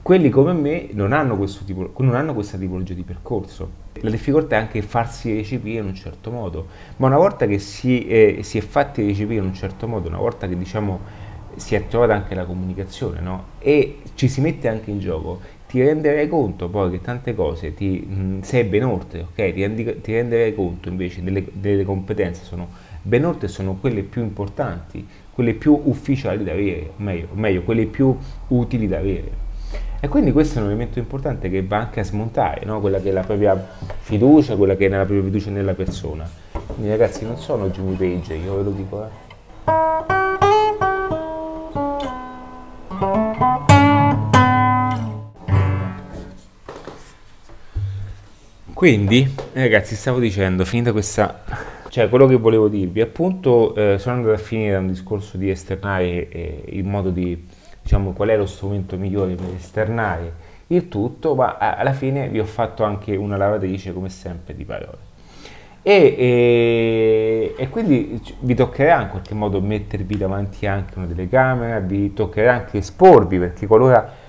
quelli 0.00 0.30
come 0.30 0.52
me 0.52 0.90
non 0.92 1.12
hanno, 1.12 1.36
tipo, 1.64 1.92
non 1.98 2.14
hanno 2.14 2.34
questa 2.34 2.56
tipologia 2.56 2.94
di 2.94 3.02
percorso. 3.02 3.68
La 3.94 4.10
difficoltà 4.10 4.54
è 4.54 4.60
anche 4.60 4.80
farsi 4.82 5.34
recepire 5.34 5.80
in 5.80 5.86
un 5.86 5.94
certo 5.96 6.30
modo, 6.30 6.68
ma 6.98 7.08
una 7.08 7.18
volta 7.18 7.48
che 7.48 7.58
si, 7.58 8.06
eh, 8.06 8.44
si 8.44 8.58
è 8.58 8.60
fatti 8.60 9.04
recepire 9.04 9.40
in 9.40 9.46
un 9.46 9.54
certo 9.54 9.88
modo, 9.88 10.06
una 10.06 10.18
volta 10.18 10.46
che 10.46 10.56
diciamo 10.56 11.24
si 11.56 11.74
è 11.74 11.86
trovata 11.88 12.14
anche 12.14 12.34
la 12.34 12.44
comunicazione 12.44 13.20
no? 13.20 13.44
e 13.58 14.00
ci 14.14 14.28
si 14.28 14.42
mette 14.42 14.68
anche 14.68 14.90
in 14.90 14.98
gioco, 14.98 15.40
ti 15.66 15.82
renderai 15.82 16.28
conto 16.28 16.68
poi 16.68 16.90
che 16.90 17.00
tante 17.00 17.34
cose 17.34 17.74
ti, 17.74 17.98
mh, 17.98 18.40
sei 18.42 18.64
ben 18.64 18.84
oltre, 18.84 19.20
ok? 19.20 19.34
Ti, 19.34 19.60
rendi, 19.60 20.00
ti 20.00 20.12
renderai 20.12 20.54
conto 20.54 20.88
invece 20.88 21.22
delle, 21.22 21.44
delle 21.52 21.84
competenze 21.84 22.44
sono 22.44 22.68
ben 23.02 23.24
oltre, 23.24 23.48
sono 23.48 23.76
quelle 23.80 24.02
più 24.02 24.22
importanti, 24.22 25.06
quelle 25.32 25.54
più 25.54 25.80
ufficiali 25.84 26.42
da 26.44 26.52
avere, 26.52 26.90
o 26.96 27.02
meglio, 27.02 27.28
meglio, 27.32 27.62
quelle 27.62 27.86
più 27.86 28.16
utili 28.48 28.88
da 28.88 28.98
avere. 28.98 29.44
E 29.98 30.08
quindi 30.08 30.30
questo 30.30 30.58
è 30.58 30.62
un 30.62 30.68
elemento 30.68 30.98
importante 30.98 31.48
che 31.48 31.62
va 31.62 31.78
anche 31.78 32.00
a 32.00 32.04
smontare, 32.04 32.64
no? 32.64 32.80
quella 32.80 33.00
che 33.00 33.08
è 33.08 33.12
la 33.12 33.22
propria 33.22 33.56
fiducia, 34.00 34.56
quella 34.56 34.76
che 34.76 34.86
è 34.86 34.88
la 34.88 34.96
propria 34.98 35.22
fiducia 35.22 35.50
nella 35.50 35.74
persona. 35.74 36.28
Quindi 36.66 36.88
ragazzi 36.90 37.24
non 37.24 37.38
sono 37.38 37.68
Jimmy 37.70 37.94
Page, 37.94 38.34
io 38.34 38.56
ve 38.56 38.62
lo 38.62 38.70
dico, 38.70 39.04
eh. 39.04 40.24
Quindi, 48.76 49.26
ragazzi, 49.54 49.94
stavo 49.94 50.18
dicendo, 50.18 50.66
finita 50.66 50.92
questa... 50.92 51.42
Cioè, 51.88 52.10
quello 52.10 52.26
che 52.26 52.36
volevo 52.36 52.68
dirvi, 52.68 53.00
appunto, 53.00 53.74
eh, 53.74 53.96
sono 53.98 54.16
andato 54.16 54.34
a 54.34 54.36
finire 54.36 54.76
un 54.76 54.88
discorso 54.88 55.38
di 55.38 55.48
esternare 55.48 56.28
eh, 56.28 56.62
il 56.66 56.84
modo 56.84 57.08
di, 57.08 57.42
diciamo, 57.80 58.12
qual 58.12 58.28
è 58.28 58.36
lo 58.36 58.44
strumento 58.44 58.98
migliore 58.98 59.34
per 59.34 59.46
esternare 59.56 60.30
il 60.66 60.88
tutto, 60.88 61.34
ma 61.34 61.56
alla 61.56 61.94
fine 61.94 62.28
vi 62.28 62.38
ho 62.38 62.44
fatto 62.44 62.84
anche 62.84 63.16
una 63.16 63.38
lavatrice, 63.38 63.94
come 63.94 64.10
sempre, 64.10 64.54
di 64.54 64.66
parole. 64.66 64.98
E, 65.80 66.14
e, 66.18 67.54
e, 67.56 67.68
quindi 67.70 68.20
vi 68.40 68.54
toccherà 68.54 69.00
in 69.00 69.08
qualche 69.08 69.32
modo 69.32 69.58
mettervi 69.62 70.18
davanti 70.18 70.66
anche 70.66 70.98
una 70.98 71.06
telecamera, 71.06 71.78
vi 71.78 72.12
toccherà 72.12 72.52
anche 72.52 72.76
esporvi, 72.76 73.38
perché 73.38 73.66
qualora 73.66 74.25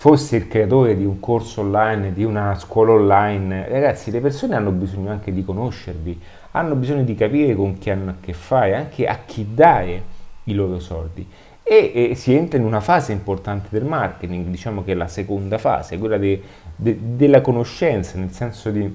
fossi 0.00 0.34
il 0.34 0.48
creatore 0.48 0.96
di 0.96 1.04
un 1.04 1.20
corso 1.20 1.60
online, 1.60 2.14
di 2.14 2.24
una 2.24 2.54
scuola 2.58 2.92
online, 2.92 3.68
ragazzi, 3.68 4.10
le 4.10 4.20
persone 4.20 4.54
hanno 4.54 4.70
bisogno 4.70 5.10
anche 5.10 5.30
di 5.30 5.44
conoscervi, 5.44 6.18
hanno 6.52 6.74
bisogno 6.74 7.02
di 7.02 7.14
capire 7.14 7.54
con 7.54 7.76
chi 7.76 7.90
hanno 7.90 8.12
a 8.12 8.14
che 8.18 8.32
fare, 8.32 8.74
anche 8.74 9.06
a 9.06 9.18
chi 9.26 9.48
dare 9.52 10.02
i 10.44 10.54
loro 10.54 10.78
soldi. 10.80 11.28
E, 11.62 11.92
e 12.12 12.14
si 12.14 12.34
entra 12.34 12.58
in 12.58 12.64
una 12.64 12.80
fase 12.80 13.12
importante 13.12 13.68
del 13.68 13.84
marketing, 13.84 14.46
diciamo 14.46 14.82
che 14.82 14.92
è 14.92 14.94
la 14.94 15.06
seconda 15.06 15.58
fase, 15.58 15.98
quella 15.98 16.16
de, 16.16 16.42
de, 16.76 16.96
della 16.98 17.42
conoscenza, 17.42 18.16
nel 18.16 18.30
senso 18.30 18.70
di, 18.70 18.90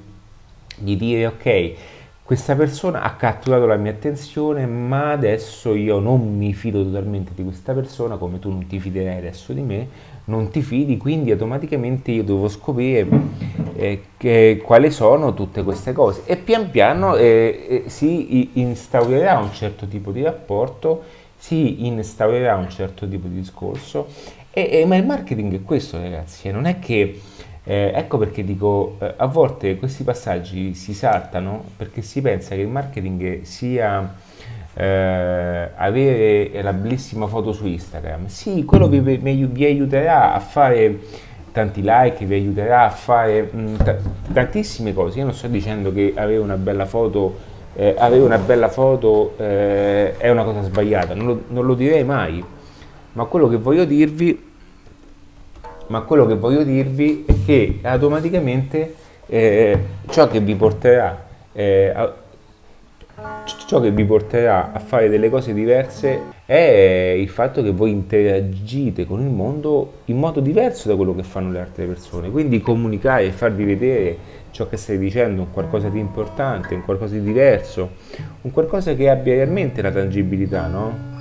di 0.75 0.97
dire 0.97 1.27
ok, 1.27 1.73
questa 2.23 2.55
persona 2.55 3.03
ha 3.03 3.13
catturato 3.13 3.67
la 3.67 3.75
mia 3.75 3.91
attenzione, 3.91 4.65
ma 4.65 5.11
adesso 5.11 5.75
io 5.75 5.99
non 5.99 6.35
mi 6.35 6.51
fido 6.55 6.83
totalmente 6.83 7.33
di 7.35 7.43
questa 7.43 7.73
persona, 7.73 8.15
come 8.17 8.39
tu 8.39 8.49
non 8.49 8.65
ti 8.65 8.79
fiderai 8.79 9.17
adesso 9.17 9.53
di 9.53 9.61
me, 9.61 9.87
non 10.25 10.49
ti 10.49 10.61
fidi, 10.61 10.97
quindi 10.97 11.31
automaticamente 11.31 12.11
io 12.11 12.23
devo 12.23 12.47
scoprire 12.47 13.07
eh, 13.75 14.61
quali 14.63 14.91
sono 14.91 15.33
tutte 15.33 15.63
queste 15.63 15.91
cose. 15.93 16.23
E 16.25 16.35
pian 16.37 16.69
piano 16.71 17.15
eh, 17.15 17.83
eh, 17.85 17.89
si 17.89 18.49
instaurerà 18.59 19.37
un 19.37 19.51
certo 19.53 19.87
tipo 19.87 20.11
di 20.11 20.21
rapporto, 20.23 21.03
si 21.37 21.85
instaurerà 21.85 22.55
un 22.55 22.69
certo 22.69 23.07
tipo 23.07 23.27
di 23.27 23.35
discorso, 23.35 24.07
e, 24.51 24.69
e, 24.71 24.85
ma 24.85 24.95
il 24.95 25.05
marketing 25.05 25.53
è 25.55 25.63
questo 25.63 25.97
ragazzi, 25.99 26.51
non 26.51 26.65
è 26.65 26.79
che 26.79 27.21
Eh, 27.67 27.91
ecco 27.95 28.19
perché 28.19 28.43
dico, 28.43 28.95
eh, 28.99 29.15
a 29.17 29.25
volte 29.25 29.75
questi 29.77 30.03
passaggi 30.03 30.75
si 30.75 30.93
saltano 30.93 31.63
perché 31.75 32.03
si 32.03 32.21
pensa 32.21 32.53
che 32.53 32.61
il 32.61 32.67
marketing 32.67 33.41
sia 33.41 34.13
eh, 34.75 35.69
avere 35.75 36.61
la 36.61 36.73
bellissima 36.73 37.27
foto 37.27 37.53
su 37.53 37.65
Instagram. 37.65 38.27
Sì, 38.27 38.65
quello 38.65 38.87
vi, 38.87 38.99
vi, 38.99 39.45
vi 39.45 39.65
aiuterà 39.65 40.33
a 40.33 40.39
fare 40.39 40.99
tanti 41.55 41.81
like, 41.81 42.25
vi 42.25 42.33
aiuterà 42.33 42.83
a 42.83 42.89
fare 42.89 43.49
mh, 43.49 43.77
t- 43.77 43.97
tantissime 44.33 44.93
cose. 44.93 45.19
Io 45.19 45.25
non 45.25 45.33
sto 45.33 45.47
dicendo 45.47 45.93
che 45.93 46.11
avere 46.15 46.39
una 46.39 46.57
bella 46.57 46.85
foto, 46.85 47.37
eh, 47.75 47.95
avere 47.97 48.21
una 48.21 48.37
bella 48.37 48.67
foto 48.67 49.35
eh, 49.37 50.17
è 50.17 50.29
una 50.29 50.43
cosa 50.43 50.61
sbagliata, 50.63 51.13
non 51.13 51.25
lo, 51.25 51.41
non 51.47 51.65
lo, 51.65 51.73
direi 51.73 52.03
mai. 52.03 52.43
Ma 53.13 53.23
quello 53.23 53.47
che 53.47 53.55
voglio 53.55 53.85
dirvi, 53.85 54.51
ma 55.87 56.01
quello 56.01 56.25
che 56.25 56.35
voglio 56.35 56.63
dirvi 56.63 57.23
è 57.25 57.33
che 57.45 57.79
automaticamente 57.81 58.93
eh, 59.27 59.79
ciò 60.09 60.27
che 60.27 60.41
vi 60.41 60.55
porterà 60.55 61.25
eh, 61.53 61.93
a, 61.95 62.13
ciò 63.67 63.79
che 63.79 63.91
vi 63.91 64.05
porterà 64.05 64.71
a 64.71 64.79
fare 64.79 65.09
delle 65.09 65.29
cose 65.29 65.53
diverse 65.53 66.33
è 66.45 67.15
il 67.17 67.29
fatto 67.29 67.63
che 67.63 67.71
voi 67.71 67.89
interagite 67.89 69.05
con 69.05 69.21
il 69.21 69.29
mondo 69.29 70.01
in 70.05 70.17
modo 70.17 70.39
diverso 70.39 70.87
da 70.87 70.95
quello 70.95 71.15
che 71.15 71.23
fanno 71.23 71.51
le 71.51 71.59
altre 71.59 71.85
persone. 71.85 72.29
Quindi 72.29 72.61
comunicare 72.61 73.25
e 73.25 73.31
farvi 73.31 73.63
vedere 73.63 74.17
ciò 74.51 74.69
che 74.69 74.77
stai 74.77 74.97
dicendo, 74.97 75.41
un 75.41 75.51
qualcosa 75.51 75.89
di 75.89 75.99
importante, 75.99 76.75
un 76.75 76.83
qualcosa 76.83 77.15
di 77.15 77.23
diverso, 77.23 77.91
un 78.41 78.51
qualcosa 78.51 78.93
che 78.93 79.09
abbia 79.09 79.33
realmente 79.33 79.81
la 79.81 79.91
tangibilità, 79.91 80.67
no? 80.67 81.14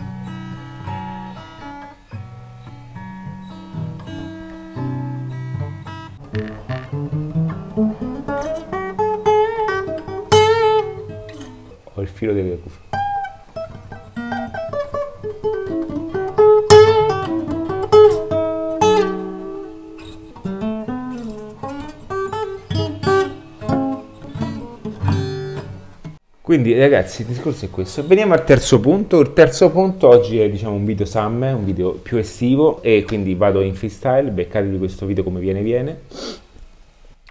Quindi 26.54 26.78
ragazzi 26.78 27.22
il 27.22 27.26
discorso 27.26 27.64
è 27.64 27.68
questo. 27.68 28.06
Veniamo 28.06 28.32
al 28.32 28.44
terzo 28.44 28.78
punto. 28.78 29.18
Il 29.18 29.32
terzo 29.32 29.70
punto 29.70 30.06
oggi 30.06 30.38
è 30.38 30.48
diciamo 30.48 30.76
un 30.76 30.84
video 30.84 31.04
summer, 31.04 31.52
un 31.52 31.64
video 31.64 31.94
più 31.94 32.16
estivo 32.16 32.80
e 32.80 33.02
quindi 33.04 33.34
vado 33.34 33.60
in 33.60 33.74
freestyle, 33.74 34.30
beccatevi 34.30 34.78
questo 34.78 35.04
video 35.04 35.24
come 35.24 35.40
viene 35.40 35.62
viene. 35.62 36.02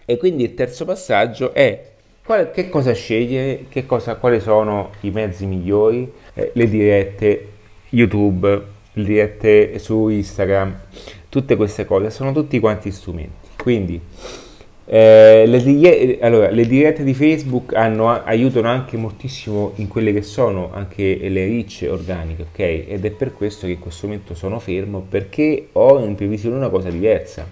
E 0.04 0.18
quindi 0.18 0.44
il 0.44 0.54
terzo 0.56 0.84
passaggio 0.84 1.54
è 1.54 1.92
qual, 2.22 2.52
che 2.52 2.68
cosa 2.68 2.92
scegliere, 2.92 3.68
che 3.70 3.86
cosa, 3.86 4.16
quali 4.16 4.42
sono 4.42 4.90
i 5.00 5.10
mezzi 5.12 5.46
migliori, 5.46 6.12
eh, 6.34 6.52
le 6.54 6.68
dirette 6.68 7.48
YouTube, 7.92 8.62
le 8.92 9.04
dirette 9.06 9.80
su 9.80 10.10
Instagram, 10.10 10.80
tutte 11.30 11.56
queste 11.56 11.86
cose 11.86 12.10
sono 12.10 12.34
tutti 12.34 12.60
quanti 12.60 12.92
strumenti. 12.92 13.48
Quindi 13.56 14.02
eh, 14.86 15.46
le, 15.48 15.64
die- 15.64 16.18
allora, 16.22 16.50
le, 16.50 16.68
dirette 16.68 17.04
di 17.04 17.14
Facebook 17.14 17.74
hanno, 17.74 18.10
aiutano 18.10 18.68
anche 18.68 18.98
moltissimo 18.98 19.72
in 19.76 19.88
quelle 19.88 20.12
che 20.12 20.22
sono 20.22 20.72
anche 20.74 21.18
le 21.30 21.46
ricce 21.46 21.88
organiche, 21.88 22.42
ok? 22.42 22.60
Ed 22.60 23.06
è 23.06 23.12
per 23.12 23.34
questo 23.34 23.66
che 23.66 23.74
in 23.74 23.80
questo 23.80 24.08
momento 24.08 24.36
sono 24.36 24.60
fermo 24.60 25.00
perché 25.08 25.70
ho 25.72 26.04
in 26.04 26.16
previsione 26.16 26.58
una 26.58 26.70
cosa 26.70 26.90
diversa. 26.90 27.48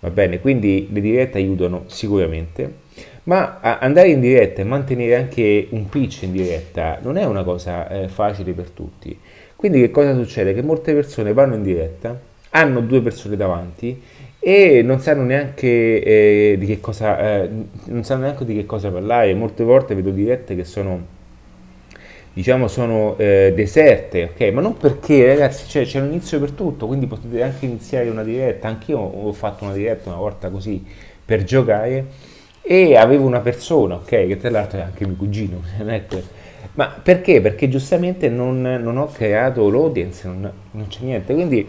Va 0.00 0.10
bene, 0.10 0.40
quindi 0.40 0.88
le 0.90 1.00
dirette 1.00 1.38
aiutano 1.38 1.84
sicuramente, 1.86 2.80
ma 3.24 3.60
andare 3.60 4.08
in 4.08 4.20
diretta 4.20 4.60
e 4.60 4.64
mantenere 4.64 5.14
anche 5.14 5.68
un 5.70 5.88
pitch 5.88 6.22
in 6.22 6.32
diretta 6.32 6.98
non 7.02 7.16
è 7.16 7.24
una 7.24 7.44
cosa 7.44 7.88
eh, 7.88 8.08
facile 8.08 8.52
per 8.52 8.70
tutti. 8.70 9.16
Quindi 9.54 9.80
che 9.80 9.90
cosa 9.90 10.12
succede? 10.14 10.54
Che 10.54 10.62
molte 10.62 10.92
persone 10.92 11.32
vanno 11.32 11.54
in 11.54 11.62
diretta, 11.62 12.20
hanno 12.50 12.80
due 12.80 13.00
persone 13.00 13.36
davanti 13.36 14.02
e 14.44 14.82
non 14.82 14.98
sanno 14.98 15.22
neanche 15.22 16.02
eh, 16.02 16.56
di 16.58 16.66
che 16.66 16.80
cosa 16.80 17.42
eh, 17.44 17.48
non 17.84 18.02
sanno 18.02 18.22
neanche 18.22 18.44
di 18.44 18.56
che 18.56 18.66
cosa 18.66 18.90
parlare. 18.90 19.32
Molte 19.34 19.62
volte 19.62 19.94
vedo 19.94 20.10
dirette 20.10 20.56
che 20.56 20.64
sono 20.64 21.20
diciamo 22.32 22.66
sono 22.66 23.16
eh, 23.18 23.52
deserte 23.54 24.24
ok? 24.24 24.40
Ma 24.52 24.60
non 24.60 24.76
perché 24.76 25.26
ragazzi 25.26 25.68
cioè, 25.68 25.84
c'è 25.84 26.00
un 26.00 26.06
inizio 26.08 26.40
per 26.40 26.50
tutto 26.52 26.88
quindi 26.88 27.06
potete 27.06 27.40
anche 27.40 27.66
iniziare 27.66 28.08
una 28.08 28.24
diretta. 28.24 28.66
Anch'io 28.66 28.98
ho 28.98 29.32
fatto 29.32 29.62
una 29.62 29.74
diretta 29.74 30.08
una 30.08 30.18
volta 30.18 30.50
così 30.50 30.84
per 31.24 31.44
giocare 31.44 32.06
e 32.62 32.96
avevo 32.96 33.24
una 33.26 33.40
persona 33.40 33.94
ok? 33.94 34.08
Che 34.08 34.36
tra 34.38 34.50
l'altro 34.50 34.78
è 34.78 34.82
anche 34.82 35.06
mio 35.06 35.14
cugino 35.14 35.62
ma 36.74 36.88
perché? 37.00 37.40
Perché 37.40 37.68
giustamente 37.68 38.28
non, 38.28 38.60
non 38.60 38.96
ho 38.96 39.06
creato 39.06 39.70
l'audience 39.70 40.26
non, 40.26 40.50
non 40.72 40.88
c'è 40.88 41.04
niente. 41.04 41.32
Quindi 41.32 41.68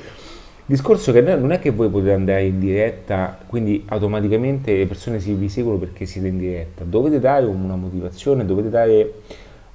discorso 0.65 1.11
che 1.11 1.21
non 1.21 1.51
è 1.51 1.59
che 1.59 1.71
voi 1.71 1.89
potete 1.89 2.13
andare 2.13 2.45
in 2.45 2.59
diretta, 2.59 3.37
quindi 3.47 3.83
automaticamente 3.89 4.75
le 4.75 4.85
persone 4.85 5.19
si 5.19 5.33
vi 5.33 5.49
seguono 5.49 5.77
perché 5.77 6.05
siete 6.05 6.27
in 6.27 6.37
diretta. 6.37 6.83
Dovete 6.85 7.19
dare 7.19 7.45
una 7.45 7.75
motivazione, 7.75 8.45
dovete 8.45 8.69
dare 8.69 9.13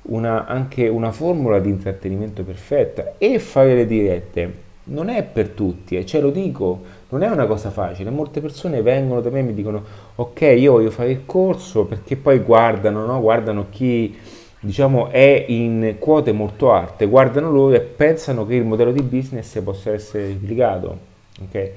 una, 0.03 0.46
anche 0.46 0.88
una 0.88 1.12
formula 1.12 1.59
di 1.59 1.68
intrattenimento 1.68 2.42
perfetta 2.42 3.14
e 3.18 3.38
fare 3.38 3.74
le 3.74 3.87
dirette. 3.87 4.66
Non 4.85 5.11
è 5.11 5.22
per 5.22 5.51
tutti, 5.51 5.96
eh, 5.96 6.07
ce 6.07 6.18
lo 6.20 6.31
dico, 6.31 6.81
non 7.11 7.22
è 7.22 7.29
una 7.29 7.46
cosa 7.46 7.70
facile. 7.70 8.09
Molte 8.09 8.40
persone 8.40 8.81
vengono 8.81 9.20
da 9.20 9.29
me 9.29 9.40
e 9.40 9.42
mi 9.42 9.53
dicono 9.53 9.85
ok, 10.14 10.40
io 10.57 10.72
voglio 10.72 10.90
fare 10.90 11.11
il 11.11 11.27
corso 11.27 11.85
perché 11.85 12.16
poi 12.16 12.38
guardano, 12.38 13.05
no? 13.05 13.20
guardano 13.20 13.66
chi 13.70 14.16
diciamo, 14.60 15.08
è 15.08 15.44
in 15.48 15.96
quote 15.98 16.32
molto 16.32 16.72
alte, 16.72 17.06
guardano 17.06 17.50
loro 17.50 17.74
e 17.74 17.80
pensano 17.80 18.46
che 18.46 18.54
il 18.54 18.64
modello 18.64 18.92
di 18.92 19.02
business 19.02 19.60
possa 19.62 19.92
essere 19.92 20.28
replicato. 20.28 20.98
Okay? 21.44 21.72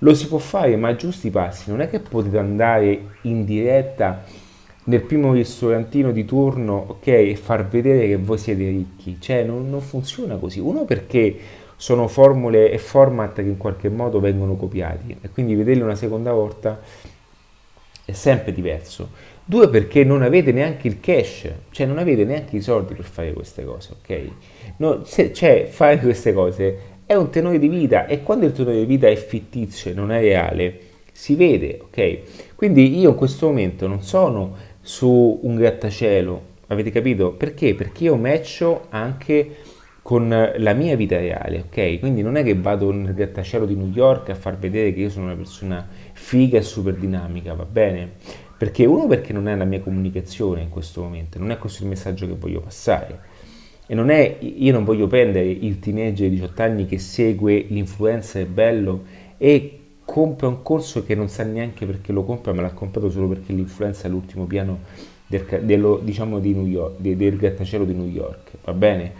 Lo 0.00 0.14
si 0.14 0.28
può 0.28 0.38
fare, 0.38 0.76
ma 0.76 0.88
a 0.88 0.96
giusti 0.96 1.30
passi. 1.30 1.70
Non 1.70 1.80
è 1.80 1.88
che 1.88 2.00
potete 2.00 2.38
andare 2.38 3.00
in 3.22 3.44
diretta 3.44 4.24
nel 4.84 5.00
primo 5.00 5.32
ristorantino 5.32 6.12
di 6.12 6.24
turno 6.24 6.84
ok, 6.88 7.06
e 7.06 7.36
far 7.40 7.66
vedere 7.66 8.06
che 8.06 8.16
voi 8.16 8.38
siete 8.38 8.68
ricchi. 8.68 9.16
Cioè, 9.18 9.42
non, 9.42 9.70
non 9.70 9.80
funziona 9.80 10.36
così. 10.36 10.60
Uno 10.60 10.84
perché 10.84 11.38
sono 11.76 12.08
formule 12.08 12.70
e 12.70 12.78
format 12.78 13.34
che 13.34 13.42
in 13.42 13.56
qualche 13.58 13.88
modo 13.88 14.18
vengono 14.18 14.56
copiati 14.56 15.16
e 15.20 15.28
quindi 15.28 15.54
vederli 15.54 15.82
una 15.82 15.94
seconda 15.94 16.32
volta 16.32 16.80
è 18.04 18.12
sempre 18.12 18.52
diverso. 18.52 19.10
Due 19.48 19.68
perché 19.68 20.02
non 20.02 20.22
avete 20.22 20.50
neanche 20.50 20.88
il 20.88 20.98
cash, 20.98 21.48
cioè 21.70 21.86
non 21.86 21.98
avete 21.98 22.24
neanche 22.24 22.56
i 22.56 22.60
soldi 22.60 22.94
per 22.94 23.04
fare 23.04 23.32
queste 23.32 23.64
cose, 23.64 23.92
ok? 23.92 24.20
No, 24.78 25.04
se, 25.04 25.32
cioè 25.32 25.68
fare 25.70 26.00
queste 26.00 26.32
cose 26.32 26.78
è 27.06 27.14
un 27.14 27.30
tenore 27.30 27.60
di 27.60 27.68
vita 27.68 28.06
e 28.06 28.24
quando 28.24 28.46
il 28.46 28.50
tenore 28.50 28.78
di 28.78 28.86
vita 28.86 29.06
è 29.06 29.14
fittizio 29.14 29.92
e 29.92 29.94
non 29.94 30.10
è 30.10 30.18
reale, 30.18 30.80
si 31.12 31.36
vede, 31.36 31.78
ok? 31.80 32.54
Quindi 32.56 32.98
io 32.98 33.10
in 33.10 33.14
questo 33.14 33.46
momento 33.46 33.86
non 33.86 34.02
sono 34.02 34.56
su 34.80 35.38
un 35.40 35.54
grattacielo, 35.54 36.42
avete 36.66 36.90
capito? 36.90 37.30
Perché? 37.30 37.76
Perché 37.76 38.02
io 38.02 38.16
matcho 38.16 38.86
anche 38.88 39.58
con 40.02 40.28
la 40.56 40.72
mia 40.72 40.96
vita 40.96 41.18
reale, 41.18 41.66
ok? 41.68 42.00
Quindi 42.00 42.20
non 42.20 42.34
è 42.34 42.42
che 42.42 42.56
vado 42.56 42.90
nel 42.90 43.14
grattacielo 43.14 43.64
di 43.64 43.76
New 43.76 43.92
York 43.92 44.30
a 44.30 44.34
far 44.34 44.58
vedere 44.58 44.92
che 44.92 45.02
io 45.02 45.08
sono 45.10 45.26
una 45.26 45.36
persona 45.36 45.86
figa 46.12 46.58
e 46.58 46.62
super 46.62 46.94
dinamica, 46.94 47.54
va 47.54 47.64
bene? 47.64 48.44
Perché 48.58 48.86
uno 48.86 49.06
perché 49.06 49.32
non 49.32 49.48
è 49.48 49.54
la 49.54 49.64
mia 49.64 49.80
comunicazione 49.80 50.62
in 50.62 50.70
questo 50.70 51.02
momento, 51.02 51.38
non 51.38 51.50
è 51.50 51.58
questo 51.58 51.82
il 51.82 51.90
messaggio 51.90 52.26
che 52.26 52.34
voglio 52.34 52.60
passare. 52.60 53.20
E 53.86 53.94
non 53.94 54.08
è, 54.10 54.38
io 54.40 54.72
non 54.72 54.84
voglio 54.84 55.06
prendere 55.06 55.46
il 55.46 55.78
teenager 55.78 56.28
di 56.28 56.36
18 56.36 56.62
anni 56.62 56.86
che 56.86 56.98
segue 56.98 57.66
l'influencer 57.68 58.46
bello 58.46 59.04
e 59.36 59.80
compra 60.04 60.48
un 60.48 60.62
corso 60.62 61.04
che 61.04 61.14
non 61.14 61.28
sa 61.28 61.44
neanche 61.44 61.84
perché 61.84 62.12
lo 62.12 62.24
compra, 62.24 62.52
ma 62.52 62.62
l'ha 62.62 62.72
comprato 62.72 63.10
solo 63.10 63.28
perché 63.28 63.52
l'influencer 63.52 64.04
è 64.04 64.06
all'ultimo 64.08 64.44
piano 64.44 64.80
del, 65.26 65.44
dello, 65.62 66.00
diciamo 66.02 66.38
di 66.38 66.54
New 66.54 66.66
York, 66.66 66.98
del 66.98 67.36
grattacielo 67.36 67.84
di 67.84 67.94
New 67.94 68.08
York, 68.08 68.52
va 68.64 68.72
bene? 68.72 69.12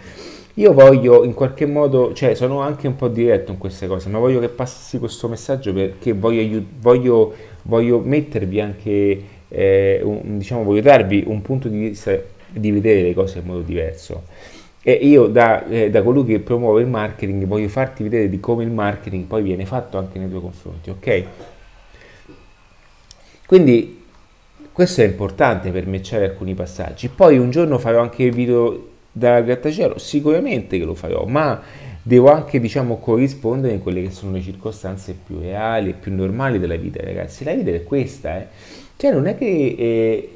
Io 0.58 0.72
voglio 0.72 1.22
in 1.24 1.34
qualche 1.34 1.66
modo, 1.66 2.14
cioè 2.14 2.34
sono 2.34 2.60
anche 2.60 2.86
un 2.86 2.96
po' 2.96 3.08
diretto 3.08 3.52
in 3.52 3.58
queste 3.58 3.86
cose, 3.86 4.08
ma 4.08 4.18
voglio 4.18 4.40
che 4.40 4.48
passi 4.48 4.98
questo 4.98 5.28
messaggio 5.28 5.70
perché 5.74 6.14
voglio, 6.14 6.64
voglio, 6.80 7.34
voglio 7.62 7.98
mettervi 7.98 8.58
anche, 8.60 9.22
eh, 9.48 10.00
un, 10.02 10.38
diciamo, 10.38 10.62
voglio 10.62 10.80
darvi 10.80 11.24
un 11.26 11.42
punto 11.42 11.68
di 11.68 11.78
vista 11.78 12.18
di 12.48 12.70
vedere 12.70 13.02
le 13.02 13.12
cose 13.12 13.40
in 13.40 13.44
modo 13.44 13.60
diverso. 13.60 14.22
E 14.80 14.92
io 14.92 15.26
da, 15.26 15.66
eh, 15.66 15.90
da, 15.90 16.02
colui 16.02 16.24
che 16.24 16.38
promuove 16.38 16.80
il 16.80 16.86
marketing 16.88 17.44
voglio 17.44 17.68
farti 17.68 18.02
vedere 18.02 18.30
di 18.30 18.40
come 18.40 18.64
il 18.64 18.70
marketing 18.70 19.24
poi 19.24 19.42
viene 19.42 19.66
fatto 19.66 19.98
anche 19.98 20.18
nei 20.18 20.30
tuoi 20.30 20.40
confronti, 20.40 20.88
ok? 20.88 21.24
Quindi 23.44 24.04
questo 24.72 25.02
è 25.02 25.04
importante 25.04 25.70
per 25.70 25.86
matchare 25.86 26.24
alcuni 26.24 26.54
passaggi. 26.54 27.08
Poi 27.08 27.36
un 27.36 27.50
giorno 27.50 27.78
farò 27.78 28.00
anche 28.00 28.22
il 28.22 28.32
video 28.32 28.94
da 29.16 29.40
grattacielo? 29.40 29.96
Sicuramente 29.96 30.78
che 30.78 30.84
lo 30.84 30.94
farò, 30.94 31.24
ma 31.24 31.62
devo 32.02 32.30
anche 32.30 32.60
diciamo 32.60 32.98
corrispondere 32.98 33.72
in 33.72 33.80
quelle 33.80 34.02
che 34.02 34.10
sono 34.10 34.32
le 34.32 34.42
circostanze 34.42 35.16
più 35.24 35.40
reali 35.40 35.90
e 35.90 35.94
più 35.94 36.14
normali 36.14 36.58
della 36.58 36.76
vita, 36.76 37.02
ragazzi. 37.02 37.42
La 37.42 37.54
vita 37.54 37.70
è 37.70 37.82
questa, 37.82 38.36
eh. 38.36 38.46
Cioè 38.94 39.12
non 39.12 39.26
è 39.26 39.38
che 39.38 39.74
eh, 39.78 40.30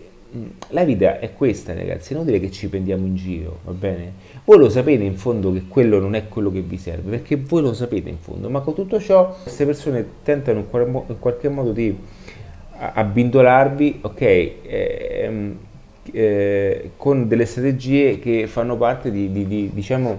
la 0.68 0.84
vita 0.84 1.18
è 1.18 1.34
questa, 1.34 1.74
ragazzi, 1.74 2.14
è 2.14 2.16
inutile 2.16 2.40
che 2.40 2.50
ci 2.50 2.68
prendiamo 2.68 3.04
in 3.04 3.16
giro, 3.16 3.58
va 3.64 3.72
bene? 3.72 4.12
Voi 4.46 4.56
lo 4.56 4.70
sapete 4.70 5.04
in 5.04 5.16
fondo 5.16 5.52
che 5.52 5.64
quello 5.68 5.98
non 5.98 6.14
è 6.14 6.26
quello 6.28 6.50
che 6.50 6.62
vi 6.62 6.78
serve, 6.78 7.10
perché 7.10 7.36
voi 7.36 7.60
lo 7.60 7.74
sapete 7.74 8.08
in 8.08 8.18
fondo, 8.18 8.48
ma 8.48 8.60
con 8.60 8.74
tutto 8.74 8.98
ciò 8.98 9.36
queste 9.42 9.66
persone 9.66 10.06
tentano 10.22 10.60
in, 10.60 11.18
qualche 11.18 11.50
modo 11.50 11.72
di 11.72 11.94
abbindolarvi, 12.78 13.98
ok, 14.00 14.20
eh, 14.20 15.56
eh, 16.12 16.90
con 16.96 17.28
delle 17.28 17.44
strategie 17.44 18.18
che 18.18 18.46
fanno 18.46 18.76
parte 18.76 19.10
di, 19.10 19.30
di, 19.30 19.46
di, 19.46 19.70
diciamo, 19.72 20.16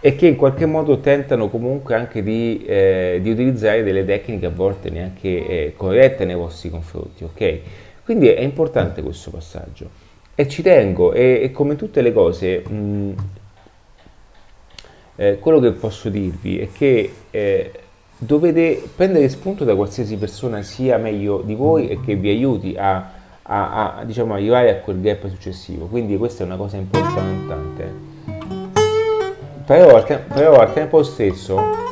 e 0.00 0.16
che 0.16 0.26
in 0.26 0.36
qualche 0.36 0.64
modo 0.66 1.00
tentano 1.00 1.48
comunque 1.48 1.94
anche 1.94 2.22
di, 2.22 2.64
eh, 2.64 3.18
di 3.22 3.30
utilizzare 3.30 3.82
delle 3.82 4.04
tecniche 4.04 4.46
a 4.46 4.50
volte 4.50 4.88
neanche 4.88 5.46
eh, 5.46 5.74
corrette 5.76 6.24
nei 6.24 6.34
vostri 6.34 6.70
confronti, 6.70 7.24
ok? 7.24 7.58
Quindi 8.04 8.28
è 8.28 8.40
importante 8.40 9.02
questo 9.02 9.30
passaggio 9.30 9.88
e 10.34 10.48
ci 10.48 10.62
tengo 10.62 11.12
e, 11.12 11.40
e 11.42 11.50
come 11.52 11.76
tutte 11.76 12.00
le 12.00 12.12
cose 12.12 12.60
mh, 12.66 13.12
eh, 15.16 15.38
quello 15.38 15.60
che 15.60 15.72
posso 15.72 16.08
dirvi 16.08 16.60
è 16.60 16.68
che 16.72 17.12
eh, 17.30 17.70
dovete 18.16 18.82
prendere 18.96 19.28
spunto 19.28 19.64
da 19.64 19.74
qualsiasi 19.74 20.16
persona 20.16 20.62
sia 20.62 20.96
meglio 20.96 21.42
di 21.44 21.54
voi 21.54 21.88
e 21.88 22.00
che 22.00 22.14
vi 22.14 22.30
aiuti 22.30 22.74
a, 22.76 23.19
a, 23.52 23.96
a 23.98 24.04
diciamo, 24.04 24.34
arrivare 24.34 24.70
a 24.70 24.76
quel 24.76 25.00
gap 25.00 25.28
successivo. 25.28 25.86
Quindi 25.86 26.16
questa 26.16 26.44
è 26.44 26.46
una 26.46 26.56
cosa 26.56 26.76
importante. 26.76 28.08
Però 29.66 29.96
al, 29.96 30.24
però 30.32 30.58
al 30.58 30.72
tempo 30.72 31.02
stesso 31.02 31.88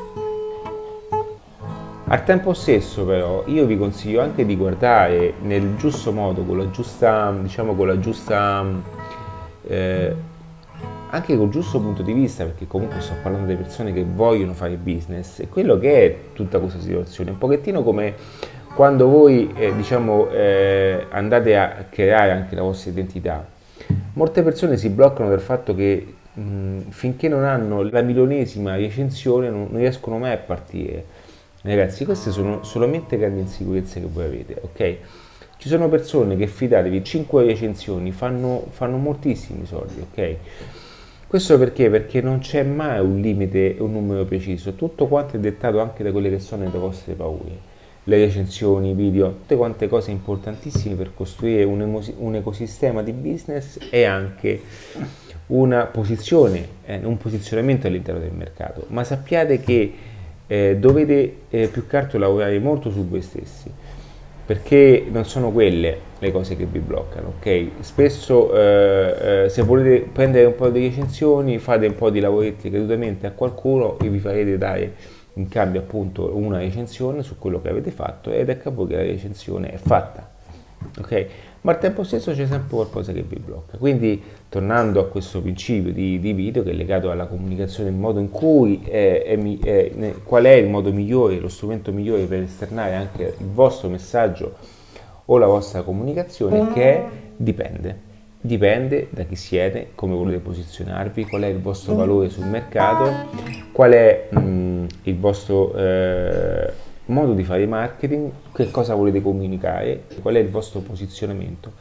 al 2.11 2.25
tempo 2.25 2.55
stesso 2.55 3.05
però 3.05 3.45
io 3.47 3.67
vi 3.67 3.77
consiglio 3.77 4.23
anche 4.23 4.47
di 4.47 4.57
guardare 4.57 5.35
nel 5.43 5.77
giusto 5.77 6.11
modo, 6.11 6.43
con 6.43 6.57
la 6.57 6.71
giusta, 6.71 7.31
diciamo 7.39 7.75
con 7.75 7.87
la 7.87 7.99
giusta, 7.99 8.65
eh, 9.67 10.15
anche 11.11 11.37
col 11.37 11.51
giusto 11.51 11.79
punto 11.79 12.03
di 12.03 12.15
vista, 12.15 12.45
perché 12.45 12.67
comunque 12.67 13.01
sto 13.01 13.13
parlando 13.23 13.49
di 13.49 13.57
persone 13.57 13.93
che 13.93 14.07
vogliono 14.11 14.55
fare 14.55 14.77
business, 14.77 15.41
e 15.41 15.49
quello 15.49 15.79
che 15.79 16.07
è 16.07 16.19
tutta 16.33 16.59
questa 16.61 16.81
situazione, 16.81 17.31
un 17.31 17.39
pochettino 17.39 17.83
come 17.83 18.15
quando 18.79 19.09
voi 19.09 19.53
eh, 19.57 19.75
diciamo 19.75 20.31
eh, 20.31 21.05
andate 21.09 21.57
a 21.57 21.87
creare 21.91 22.31
anche 22.31 22.55
la 22.55 22.63
vostra 22.63 22.93
identità. 22.93 23.45
Molte 24.13 24.45
persone 24.45 24.77
si 24.77 24.89
bloccano 24.89 25.29
dal 25.29 25.41
fatto 25.41 25.75
che 25.75 26.15
mh, 26.33 26.91
finché 26.91 27.27
non 27.27 27.43
hanno 27.43 27.83
la 27.83 28.03
milionesima 28.03 28.77
recensione 28.77 29.51
non, 29.51 29.67
non 29.69 29.81
riescono 29.81 30.19
mai 30.19 30.31
a 30.31 30.37
partire 30.37 31.05
Ragazzi, 31.63 32.05
queste 32.05 32.31
sono 32.31 32.63
solamente 32.63 33.19
grandi 33.19 33.41
insicurezze 33.41 33.99
che 33.99 34.07
voi 34.07 34.27
avete, 34.27 34.61
ok? 34.61 34.97
Ci 35.57 35.69
sono 35.69 35.89
persone 35.89 36.37
che 36.37 36.47
fidatevi, 36.47 37.03
5 37.03 37.47
recensioni 37.47 38.13
fanno, 38.13 38.65
fanno 38.71 38.97
moltissimi 38.97 39.67
soldi, 39.67 40.07
ok? 40.09 40.37
Questo 41.27 41.59
perché? 41.59 41.91
Perché 41.91 42.21
non 42.21 42.39
c'è 42.39 42.63
mai 42.63 43.01
un 43.01 43.21
limite, 43.21 43.75
un 43.81 43.91
numero 43.91 44.25
preciso, 44.25 44.75
tutto 44.75 45.09
quanto 45.09 45.35
è 45.35 45.41
dettato 45.41 45.81
anche 45.81 46.05
da 46.05 46.13
quelle 46.13 46.31
che 46.31 46.39
sono 46.39 46.63
le 46.63 46.79
vostre 46.79 47.15
paure. 47.15 47.78
Le 48.09 48.17
recensioni, 48.17 48.93
i 48.93 48.95
video, 48.95 49.29
tutte 49.33 49.57
quante 49.57 49.87
cose 49.87 50.11
importantissime 50.11 50.95
per 50.95 51.11
costruire 51.15 51.65
un, 51.65 51.83
emo- 51.83 52.03
un 52.17 52.37
ecosistema 52.37 53.03
di 53.03 53.13
business 53.13 53.79
e 53.91 54.05
anche 54.05 54.63
una 55.49 55.85
posizione, 55.85 56.67
eh, 56.87 57.01
un 57.05 57.19
posizionamento 57.19 57.87
all'interno 57.87 58.19
del 58.19 58.33
mercato. 58.33 58.87
Ma 58.89 59.05
sappiate 59.05 59.61
che 59.61 59.93
eh, 60.47 60.77
dovete 60.79 61.37
eh, 61.51 61.69
più 61.69 61.87
che 61.87 61.97
altro 61.99 62.19
lavorare 62.19 62.59
molto 62.59 62.91
su 62.91 63.07
voi 63.07 63.21
stessi 63.21 63.71
perché 64.47 65.05
non 65.11 65.27
sono 65.27 65.51
quelle 65.51 65.99
le 66.19 66.33
cose 66.33 66.57
che 66.57 66.65
vi 66.65 66.79
bloccano, 66.79 67.35
ok? 67.37 67.67
Spesso 67.81 68.55
eh, 68.55 69.45
eh, 69.45 69.49
se 69.51 69.61
volete 69.61 70.09
prendere 70.11 70.47
un 70.47 70.55
po' 70.55 70.71
di 70.71 70.81
recensioni, 70.81 71.59
fate 71.59 71.85
un 71.85 71.95
po' 71.95 72.09
di 72.09 72.21
lavoretti 72.21 72.71
gratuitamente 72.71 73.27
a 73.27 73.33
qualcuno 73.33 73.99
e 73.99 74.09
vi 74.09 74.19
farete 74.19 74.57
dare 74.57 74.95
in 75.39 75.49
cambio 75.49 75.81
appunto 75.81 76.37
una 76.37 76.59
recensione 76.59 77.23
su 77.23 77.39
quello 77.39 77.61
che 77.61 77.69
avete 77.69 77.91
fatto 77.91 78.31
ed 78.31 78.49
ecco 78.49 78.69
a 78.69 78.73
voi 78.73 78.89
che 78.89 78.97
la 78.97 79.03
recensione 79.03 79.71
è 79.71 79.77
fatta, 79.77 80.31
ok? 80.99 81.27
ma 81.61 81.73
al 81.73 81.81
tempo 81.81 82.05
stesso 82.05 82.33
c'è 82.33 82.47
sempre 82.47 82.77
qualcosa 82.77 83.13
che 83.13 83.23
vi 83.23 83.39
blocca. 83.39 83.77
Quindi 83.79 84.23
tornando 84.49 85.01
a 85.01 85.09
questo 85.09 85.41
principio 85.43 85.93
di, 85.93 86.21
di 86.21 86.33
video 86.33 86.63
che 86.63 86.71
è 86.71 86.73
legato 86.73 87.11
alla 87.11 87.27
comunicazione, 87.27 87.91
il 87.91 87.97
modo 87.97 88.21
in 88.21 88.31
cui 88.31 88.83
è, 88.85 89.25
è, 89.25 89.59
è, 89.61 90.15
qual 90.23 90.45
è 90.45 90.53
il 90.53 90.69
modo 90.69 90.93
migliore, 90.93 91.39
lo 91.39 91.49
strumento 91.49 91.93
migliore 91.93 92.25
per 92.25 92.43
esternare 92.43 92.95
anche 92.95 93.35
il 93.39 93.47
vostro 93.47 93.89
messaggio 93.89 94.55
o 95.25 95.37
la 95.37 95.47
vostra 95.47 95.83
comunicazione, 95.83 96.73
che 96.73 96.83
è 96.83 97.05
dipende. 97.37 98.07
Dipende 98.41 99.09
da 99.11 99.25
chi 99.25 99.35
siete, 99.35 99.91
come 99.95 100.15
volete 100.15 100.39
posizionarvi, 100.39 101.27
qual 101.27 101.43
è 101.43 101.47
il 101.47 101.61
vostro 101.61 101.95
valore 101.95 102.29
sul 102.29 102.47
mercato, 102.47 103.11
qual 103.73 103.93
è 103.93 104.29
mh, 104.31 104.87
il 105.03 105.19
vostro 105.19 105.75
eh, 105.75 106.73
modo 107.07 107.35
di 107.35 107.43
fare 107.43 107.67
marketing, 107.67 108.31
che 108.53 108.71
cosa 108.71 108.95
volete 108.95 109.21
comunicare, 109.21 110.05
qual 110.23 110.35
è 110.35 110.39
il 110.39 110.51
vostro 110.51 110.81
posizionamento 110.81 111.73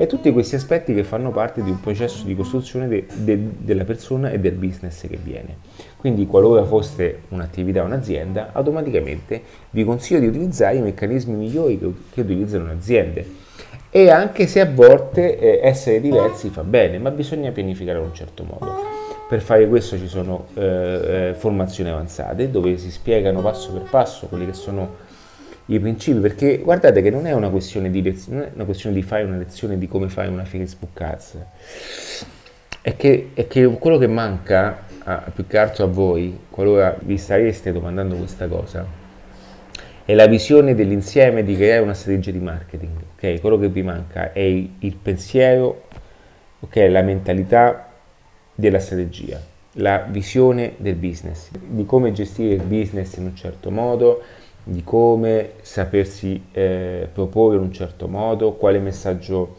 e 0.00 0.06
tutti 0.06 0.30
questi 0.30 0.54
aspetti 0.54 0.94
che 0.94 1.02
fanno 1.02 1.32
parte 1.32 1.60
di 1.60 1.70
un 1.70 1.80
processo 1.80 2.24
di 2.24 2.36
costruzione 2.36 2.86
de, 2.86 3.06
de, 3.16 3.36
della 3.58 3.82
persona 3.82 4.30
e 4.30 4.38
del 4.38 4.52
business 4.52 5.08
che 5.08 5.18
viene. 5.20 5.56
Quindi 5.96 6.24
qualora 6.24 6.64
foste 6.64 7.22
un'attività 7.30 7.82
o 7.82 7.86
un'azienda, 7.86 8.50
automaticamente 8.52 9.42
vi 9.70 9.82
consiglio 9.82 10.20
di 10.20 10.28
utilizzare 10.28 10.76
i 10.76 10.82
meccanismi 10.82 11.34
migliori 11.34 11.80
che, 11.80 11.92
che 12.12 12.20
utilizzano 12.20 12.66
le 12.66 12.72
aziende. 12.74 13.26
E 13.90 14.10
anche 14.10 14.46
se 14.46 14.60
a 14.60 14.70
volte 14.70 15.38
eh, 15.38 15.60
essere 15.62 16.00
diversi 16.00 16.50
fa 16.50 16.62
bene, 16.62 16.98
ma 16.98 17.10
bisogna 17.10 17.50
pianificare 17.50 17.98
in 17.98 18.04
un 18.04 18.14
certo 18.14 18.44
modo. 18.44 18.76
Per 19.28 19.40
fare 19.40 19.66
questo 19.66 19.98
ci 19.98 20.08
sono 20.08 20.46
eh, 20.54 21.28
eh, 21.30 21.34
formazioni 21.34 21.90
avanzate 21.90 22.50
dove 22.50 22.76
si 22.78 22.90
spiegano 22.90 23.40
passo 23.40 23.72
per 23.72 23.82
passo 23.88 24.26
quelli 24.26 24.46
che 24.46 24.54
sono 24.54 25.06
i 25.66 25.78
principi, 25.78 26.18
perché 26.20 26.58
guardate 26.58 27.02
che 27.02 27.10
non 27.10 27.26
è 27.26 27.32
una 27.32 27.50
questione 27.50 27.90
di, 27.90 28.02
lez- 28.02 28.28
non 28.28 28.42
è 28.42 28.50
una 28.54 28.64
questione 28.64 28.94
di 28.94 29.02
fare 29.02 29.24
una 29.24 29.36
lezione 29.36 29.76
di 29.76 29.86
come 29.86 30.08
fare 30.08 30.28
una 30.28 30.44
Facebook 30.44 30.98
Ads, 31.00 31.38
è 32.80 32.96
che, 32.96 33.30
è 33.34 33.46
che 33.46 33.66
quello 33.66 33.98
che 33.98 34.06
manca 34.06 34.84
a, 35.04 35.30
più 35.34 35.46
che 35.46 35.58
altro 35.58 35.84
a 35.84 35.88
voi, 35.88 36.38
qualora 36.48 36.96
vi 37.00 37.18
stareste 37.18 37.72
domandando 37.72 38.16
questa 38.16 38.46
cosa, 38.46 38.86
è 40.08 40.14
la 40.14 40.26
visione 40.26 40.74
dell'insieme 40.74 41.44
di 41.44 41.54
creare 41.54 41.82
una 41.82 41.92
strategia 41.92 42.30
di 42.30 42.38
marketing. 42.38 42.92
Okay? 43.14 43.40
Quello 43.40 43.58
che 43.58 43.68
vi 43.68 43.82
manca 43.82 44.32
è 44.32 44.40
il, 44.40 44.96
pensiero, 45.02 45.82
okay? 46.60 46.90
la 46.90 47.02
mentalità 47.02 47.88
della 48.54 48.78
strategia, 48.78 49.38
la 49.72 50.06
visione 50.08 50.76
del 50.78 50.94
business, 50.94 51.50
di 51.50 51.84
come 51.84 52.12
gestire 52.12 52.54
il 52.54 52.62
business 52.62 53.16
in 53.16 53.24
un 53.24 53.36
certo 53.36 53.70
modo, 53.70 54.22
di 54.64 54.82
come 54.82 55.50
sapersi 55.60 56.42
eh, 56.52 57.06
proporre 57.12 57.56
in 57.56 57.62
un 57.64 57.72
certo 57.74 58.08
modo, 58.08 58.54
quale 58.54 58.78
messaggio 58.78 59.56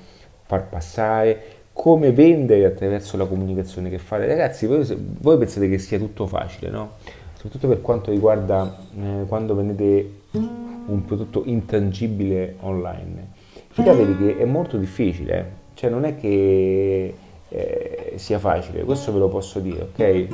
far 0.47 0.67
passare, 0.67 1.41
come 1.73 2.11
vendere 2.11 2.65
attraverso 2.65 3.17
la 3.17 3.25
comunicazione 3.25 3.91
che 3.91 3.99
fate. 3.99 4.25
Ragazzi, 4.25 4.65
voi, 4.65 4.83
voi 5.19 5.37
pensate 5.37 5.69
che 5.69 5.77
sia 5.77 5.99
tutto 5.99 6.25
facile, 6.25 6.71
no? 6.71 6.93
Soprattutto 7.33 7.67
per 7.67 7.81
quanto 7.81 8.09
riguarda 8.09 8.79
eh, 8.99 9.25
quando 9.27 9.53
vendete 9.53 10.18
un 10.31 11.03
prodotto 11.05 11.43
intangibile 11.45 12.55
online. 12.59 13.31
Fidatevi 13.69 14.17
che 14.17 14.37
è 14.37 14.45
molto 14.45 14.77
difficile, 14.77 15.51
cioè 15.73 15.89
non 15.89 16.05
è 16.05 16.15
che 16.15 17.15
eh, 17.49 18.13
sia 18.15 18.39
facile, 18.39 18.83
questo 18.83 19.11
ve 19.11 19.19
lo 19.19 19.29
posso 19.29 19.59
dire, 19.59 19.81
ok? 19.81 20.27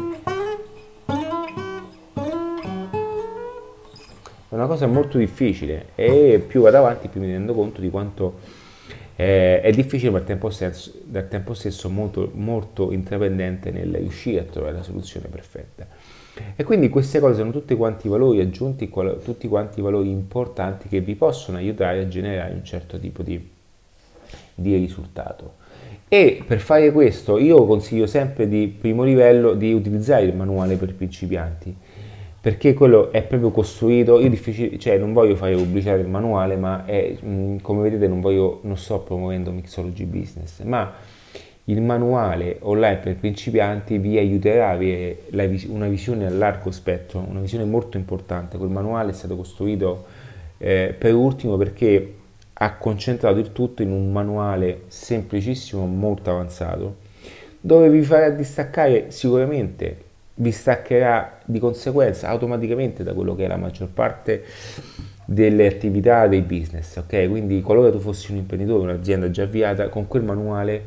È 4.47 4.53
una 4.57 4.67
cosa 4.67 4.87
molto 4.87 5.17
difficile 5.17 5.87
e 5.95 6.43
più 6.45 6.61
vado 6.61 6.77
avanti 6.77 7.09
più 7.09 7.19
mi 7.19 7.27
rendo 7.27 7.53
conto 7.53 7.81
di 7.81 7.89
quanto 7.89 8.63
eh, 9.15 9.61
è 9.61 9.71
difficile 9.71 10.11
ma 10.11 10.17
al 10.17 10.23
tempo 10.25 10.49
stesso, 10.49 10.91
al 11.13 11.27
tempo 11.27 11.53
stesso 11.53 11.89
molto, 11.89 12.31
molto 12.33 12.91
intraprendente 12.91 13.71
nel 13.71 13.95
riuscire 13.95 14.41
a 14.41 14.43
trovare 14.43 14.73
la 14.75 14.83
soluzione 14.83 15.27
perfetta. 15.27 15.87
E 16.55 16.63
quindi 16.65 16.89
queste 16.89 17.19
cose 17.19 17.35
sono 17.35 17.51
tutti 17.51 17.75
quanti 17.75 18.09
valori 18.09 18.41
aggiunti, 18.41 18.91
tutti 19.23 19.47
quanti 19.47 19.79
valori 19.79 20.09
importanti 20.09 20.89
che 20.89 20.99
vi 20.99 21.15
possono 21.15 21.57
aiutare 21.57 22.01
a 22.01 22.07
generare 22.09 22.53
un 22.53 22.65
certo 22.65 22.99
tipo 22.99 23.23
di, 23.23 23.49
di 24.53 24.75
risultato. 24.75 25.63
E 26.09 26.43
per 26.45 26.59
fare 26.59 26.91
questo 26.91 27.39
io 27.39 27.65
consiglio 27.65 28.05
sempre 28.05 28.49
di 28.49 28.67
primo 28.67 29.03
livello 29.03 29.53
di 29.53 29.71
utilizzare 29.71 30.25
il 30.25 30.35
manuale 30.35 30.75
per 30.75 30.93
principianti 30.93 31.75
perché 32.45 32.75
quello 32.75 33.11
è 33.11 33.23
proprio 33.23 33.49
costruito, 33.49 34.19
io 34.19 34.29
difficile, 34.29 34.77
cioè 34.77 34.99
non 34.99 35.13
voglio 35.13 35.35
fare 35.35 35.55
pubblicità 35.55 35.95
del 35.95 36.05
manuale, 36.05 36.55
ma 36.55 36.85
è, 36.85 37.17
mh, 37.19 37.55
come 37.61 37.81
vedete 37.81 38.07
non, 38.07 38.21
voglio, 38.21 38.59
non 38.65 38.77
sto 38.77 38.99
promuovendo 38.99 39.49
Mixology 39.49 40.05
Business, 40.05 40.61
ma 40.61 40.93
il 41.63 41.81
manuale 41.81 42.57
online 42.59 42.97
per 42.97 43.15
principianti 43.15 43.97
vi 43.97 44.19
aiuterà 44.19 44.67
a 44.67 44.73
avere 44.73 45.23
una 45.69 45.87
visione 45.87 46.27
a 46.27 46.29
largo 46.29 46.69
spettro, 46.69 47.25
una 47.27 47.39
visione 47.39 47.65
molto 47.65 47.97
importante. 47.97 48.59
Quel 48.59 48.69
manuale 48.69 49.09
è 49.09 49.13
stato 49.15 49.35
costruito 49.35 50.05
eh, 50.59 50.93
per 50.95 51.15
ultimo 51.15 51.57
perché 51.57 52.13
ha 52.53 52.75
concentrato 52.75 53.39
il 53.39 53.53
tutto 53.53 53.81
in 53.81 53.89
un 53.89 54.11
manuale 54.11 54.83
semplicissimo, 54.85 55.87
molto 55.87 56.29
avanzato, 56.29 56.97
dove 57.59 57.89
vi 57.89 58.03
farà 58.03 58.29
distaccare 58.29 59.09
sicuramente, 59.09 60.04
vi 60.35 60.51
staccherà 60.51 61.39
di 61.45 61.59
conseguenza 61.59 62.27
automaticamente 62.27 63.03
da 63.03 63.13
quello 63.13 63.35
che 63.35 63.45
è 63.45 63.47
la 63.47 63.57
maggior 63.57 63.87
parte 63.87 64.43
delle 65.25 65.67
attività 65.67 66.27
dei 66.27 66.41
business, 66.41 66.97
ok? 66.97 67.27
Quindi 67.29 67.61
qualora 67.61 67.89
tu 67.89 67.99
fossi 67.99 68.31
un 68.31 68.37
imprenditore, 68.37 68.91
un'azienda 68.91 69.31
già 69.31 69.43
avviata, 69.43 69.89
con 69.89 70.07
quel 70.07 70.23
manuale 70.23 70.83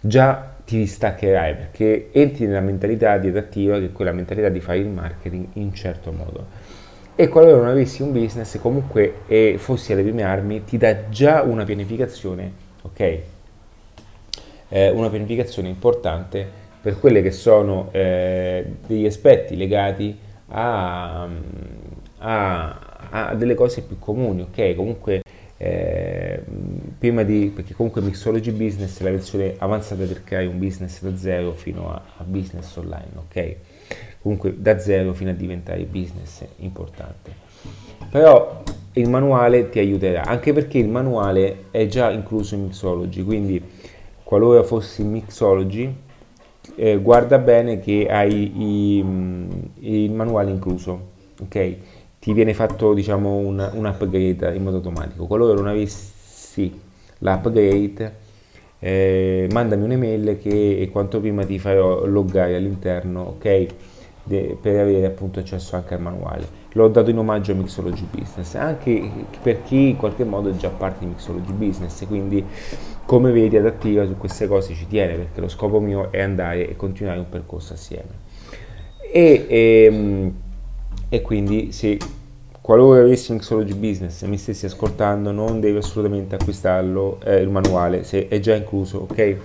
già 0.00 0.54
ti 0.64 0.78
distaccherai 0.78 1.54
perché 1.54 2.08
entri 2.12 2.46
nella 2.46 2.60
mentalità 2.60 3.18
di 3.18 3.28
adattiva 3.28 3.78
che 3.78 3.86
è 3.86 3.92
quella 3.92 4.12
mentalità 4.12 4.48
di 4.48 4.60
fare 4.60 4.78
il 4.78 4.88
marketing 4.88 5.46
in 5.54 5.74
certo 5.74 6.12
modo. 6.12 6.64
E 7.14 7.28
qualora 7.28 7.56
non 7.56 7.68
avessi 7.68 8.02
un 8.02 8.12
business, 8.12 8.58
comunque 8.58 9.20
e 9.26 9.56
fossi 9.58 9.92
alle 9.92 10.02
prime 10.02 10.22
armi, 10.22 10.64
ti 10.64 10.76
dà 10.76 11.08
già 11.08 11.42
una 11.42 11.64
pianificazione, 11.64 12.52
ok? 12.82 13.18
Eh, 14.68 14.90
una 14.90 15.08
pianificazione 15.08 15.68
importante 15.68 16.64
per 16.86 17.00
quelle 17.00 17.20
che 17.20 17.32
sono 17.32 17.88
eh, 17.90 18.64
degli 18.86 19.06
aspetti 19.06 19.56
legati 19.56 20.16
a, 20.50 21.28
a, 22.18 22.78
a, 23.10 23.34
delle 23.34 23.54
cose 23.54 23.82
più 23.82 23.98
comuni, 23.98 24.42
ok? 24.42 24.76
Comunque 24.76 25.22
eh, 25.56 26.40
prima 26.96 27.24
di, 27.24 27.50
perché 27.52 27.74
comunque 27.74 28.00
Mixology 28.02 28.52
Business 28.52 29.00
è 29.00 29.02
la 29.02 29.10
versione 29.10 29.56
avanzata 29.58 30.04
per 30.04 30.22
creare 30.22 30.46
un 30.46 30.60
business 30.60 31.02
da 31.02 31.16
zero 31.16 31.54
fino 31.54 31.90
a, 31.90 32.00
a 32.18 32.22
business 32.22 32.76
online, 32.76 33.10
ok? 33.16 33.56
Comunque 34.22 34.54
da 34.56 34.78
zero 34.78 35.12
fino 35.12 35.30
a 35.30 35.34
diventare 35.34 35.82
business 35.86 36.44
importante. 36.58 37.32
Però 38.08 38.62
il 38.92 39.08
manuale 39.08 39.70
ti 39.70 39.80
aiuterà, 39.80 40.22
anche 40.22 40.52
perché 40.52 40.78
il 40.78 40.88
manuale 40.88 41.64
è 41.72 41.88
già 41.88 42.12
incluso 42.12 42.54
in 42.54 42.62
Mixology, 42.62 43.24
quindi 43.24 43.60
qualora 44.22 44.62
fossi 44.62 45.02
in 45.02 45.10
Mixology, 45.10 46.04
eh, 46.74 46.98
guarda 46.98 47.38
bene 47.38 47.78
che 47.80 48.06
hai 48.10 48.52
i, 48.98 49.02
mm, 49.02 49.50
il 49.80 50.12
manuale 50.12 50.50
incluso, 50.50 51.00
ok? 51.42 51.76
ti 52.26 52.32
viene 52.32 52.54
fatto 52.54 52.92
diciamo 52.92 53.36
un, 53.36 53.70
un 53.74 53.84
upgrade 53.86 54.52
in 54.56 54.64
modo 54.64 54.78
automatico. 54.78 55.26
Qualora 55.26 55.54
non 55.54 55.68
avessi 55.68 56.76
l'upgrade, 57.18 58.14
eh, 58.80 59.48
mandami 59.52 59.84
un'email 59.84 60.38
che 60.42 60.88
quanto 60.90 61.20
prima 61.20 61.44
ti 61.44 61.60
farò 61.60 62.04
loggare 62.04 62.56
all'interno, 62.56 63.36
ok? 63.38 63.66
De, 64.24 64.58
per 64.60 64.80
avere 64.80 65.06
appunto 65.06 65.38
accesso 65.38 65.76
anche 65.76 65.94
al 65.94 66.00
manuale. 66.00 66.64
L'ho 66.76 66.88
dato 66.88 67.08
in 67.08 67.16
omaggio 67.16 67.52
a 67.52 67.54
Mixology 67.54 68.06
Business, 68.10 68.54
anche 68.54 69.10
per 69.42 69.62
chi 69.62 69.88
in 69.88 69.96
qualche 69.96 70.24
modo 70.24 70.50
è 70.50 70.56
già 70.56 70.68
parte 70.68 70.98
di 71.00 71.06
Mixology 71.06 71.52
Business, 71.52 72.06
quindi 72.06 72.44
come 73.06 73.32
vedi 73.32 73.56
adattiva 73.56 74.06
su 74.06 74.18
queste 74.18 74.46
cose 74.46 74.74
ci 74.74 74.86
tiene 74.86 75.14
perché 75.14 75.40
lo 75.40 75.48
scopo 75.48 75.80
mio 75.80 76.12
è 76.12 76.20
andare 76.20 76.68
e 76.68 76.76
continuare 76.76 77.18
un 77.18 77.30
percorso 77.30 77.72
assieme. 77.72 78.10
E, 79.10 79.46
e, 79.48 79.84
ehm, 79.84 80.32
e 81.08 81.22
quindi 81.22 81.72
se 81.72 81.96
qualora 82.60 83.00
avessi 83.00 83.32
Mixology 83.32 83.74
Business 83.74 84.20
e 84.20 84.26
mi 84.26 84.36
stessi 84.36 84.66
ascoltando 84.66 85.30
non 85.30 85.60
devi 85.60 85.78
assolutamente 85.78 86.34
acquistarlo 86.34 87.20
eh, 87.24 87.40
il 87.40 87.48
manuale 87.48 88.04
se 88.04 88.28
è 88.28 88.38
già 88.38 88.54
incluso 88.54 88.98
ok? 88.98 89.18
E, 89.18 89.38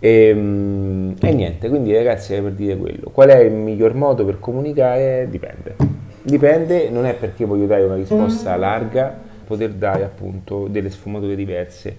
ehm, 0.00 1.14
e 1.18 1.32
niente 1.32 1.70
quindi 1.70 1.94
ragazzi 1.94 2.34
è 2.34 2.42
per 2.42 2.52
dire 2.52 2.76
quello. 2.76 3.08
Qual 3.08 3.30
è 3.30 3.38
il 3.38 3.52
miglior 3.52 3.94
modo 3.94 4.26
per 4.26 4.38
comunicare? 4.38 5.26
Dipende 5.30 5.99
dipende 6.22 6.90
non 6.90 7.06
è 7.06 7.14
perché 7.14 7.44
voglio 7.44 7.66
dare 7.66 7.84
una 7.84 7.96
risposta 7.96 8.56
larga 8.56 9.28
poter 9.46 9.70
dare 9.72 10.04
appunto 10.04 10.68
delle 10.68 10.90
sfumature 10.90 11.34
diverse 11.34 11.96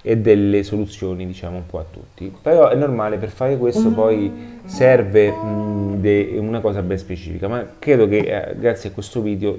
e 0.00 0.16
delle 0.16 0.62
soluzioni 0.62 1.26
diciamo 1.26 1.56
un 1.56 1.66
po' 1.66 1.78
a 1.80 1.84
tutti. 1.90 2.32
Però 2.40 2.68
è 2.68 2.74
normale 2.76 3.18
per 3.18 3.28
fare 3.28 3.56
questo 3.58 3.90
poi 3.90 4.60
serve 4.64 5.30
mh, 5.30 6.00
de, 6.00 6.36
una 6.38 6.60
cosa 6.60 6.80
ben 6.82 6.96
specifica 6.96 7.48
ma 7.48 7.66
credo 7.78 8.08
che 8.08 8.18
eh, 8.18 8.56
grazie 8.56 8.90
a 8.90 8.92
questo 8.92 9.20
video 9.20 9.58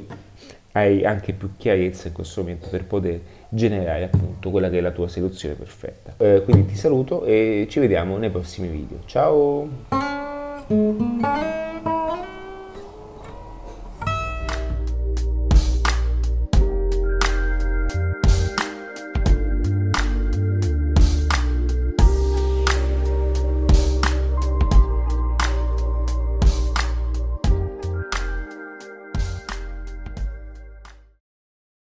hai 0.72 1.04
anche 1.06 1.34
più 1.34 1.50
chiarezza 1.58 2.08
in 2.08 2.13
questo 2.13 2.41
momento 2.41 2.70
per 2.70 2.86
poter 2.86 3.20
generare 3.50 4.06
appunto 4.06 4.50
quella 4.50 4.70
che 4.70 4.78
è 4.78 4.82
la 4.82 4.91
tua 4.91 5.08
soluzione 5.08 5.56
perfetta. 5.56 6.13
Eh, 6.17 6.41
quindi 6.43 6.67
ti 6.67 6.76
saluto 6.76 7.26
e 7.26 7.67
ci 7.70 7.80
vediamo 7.80 8.17
nei 8.17 8.30
prossimi 8.30 8.67
video. 8.67 9.00
Ciao 9.06 9.67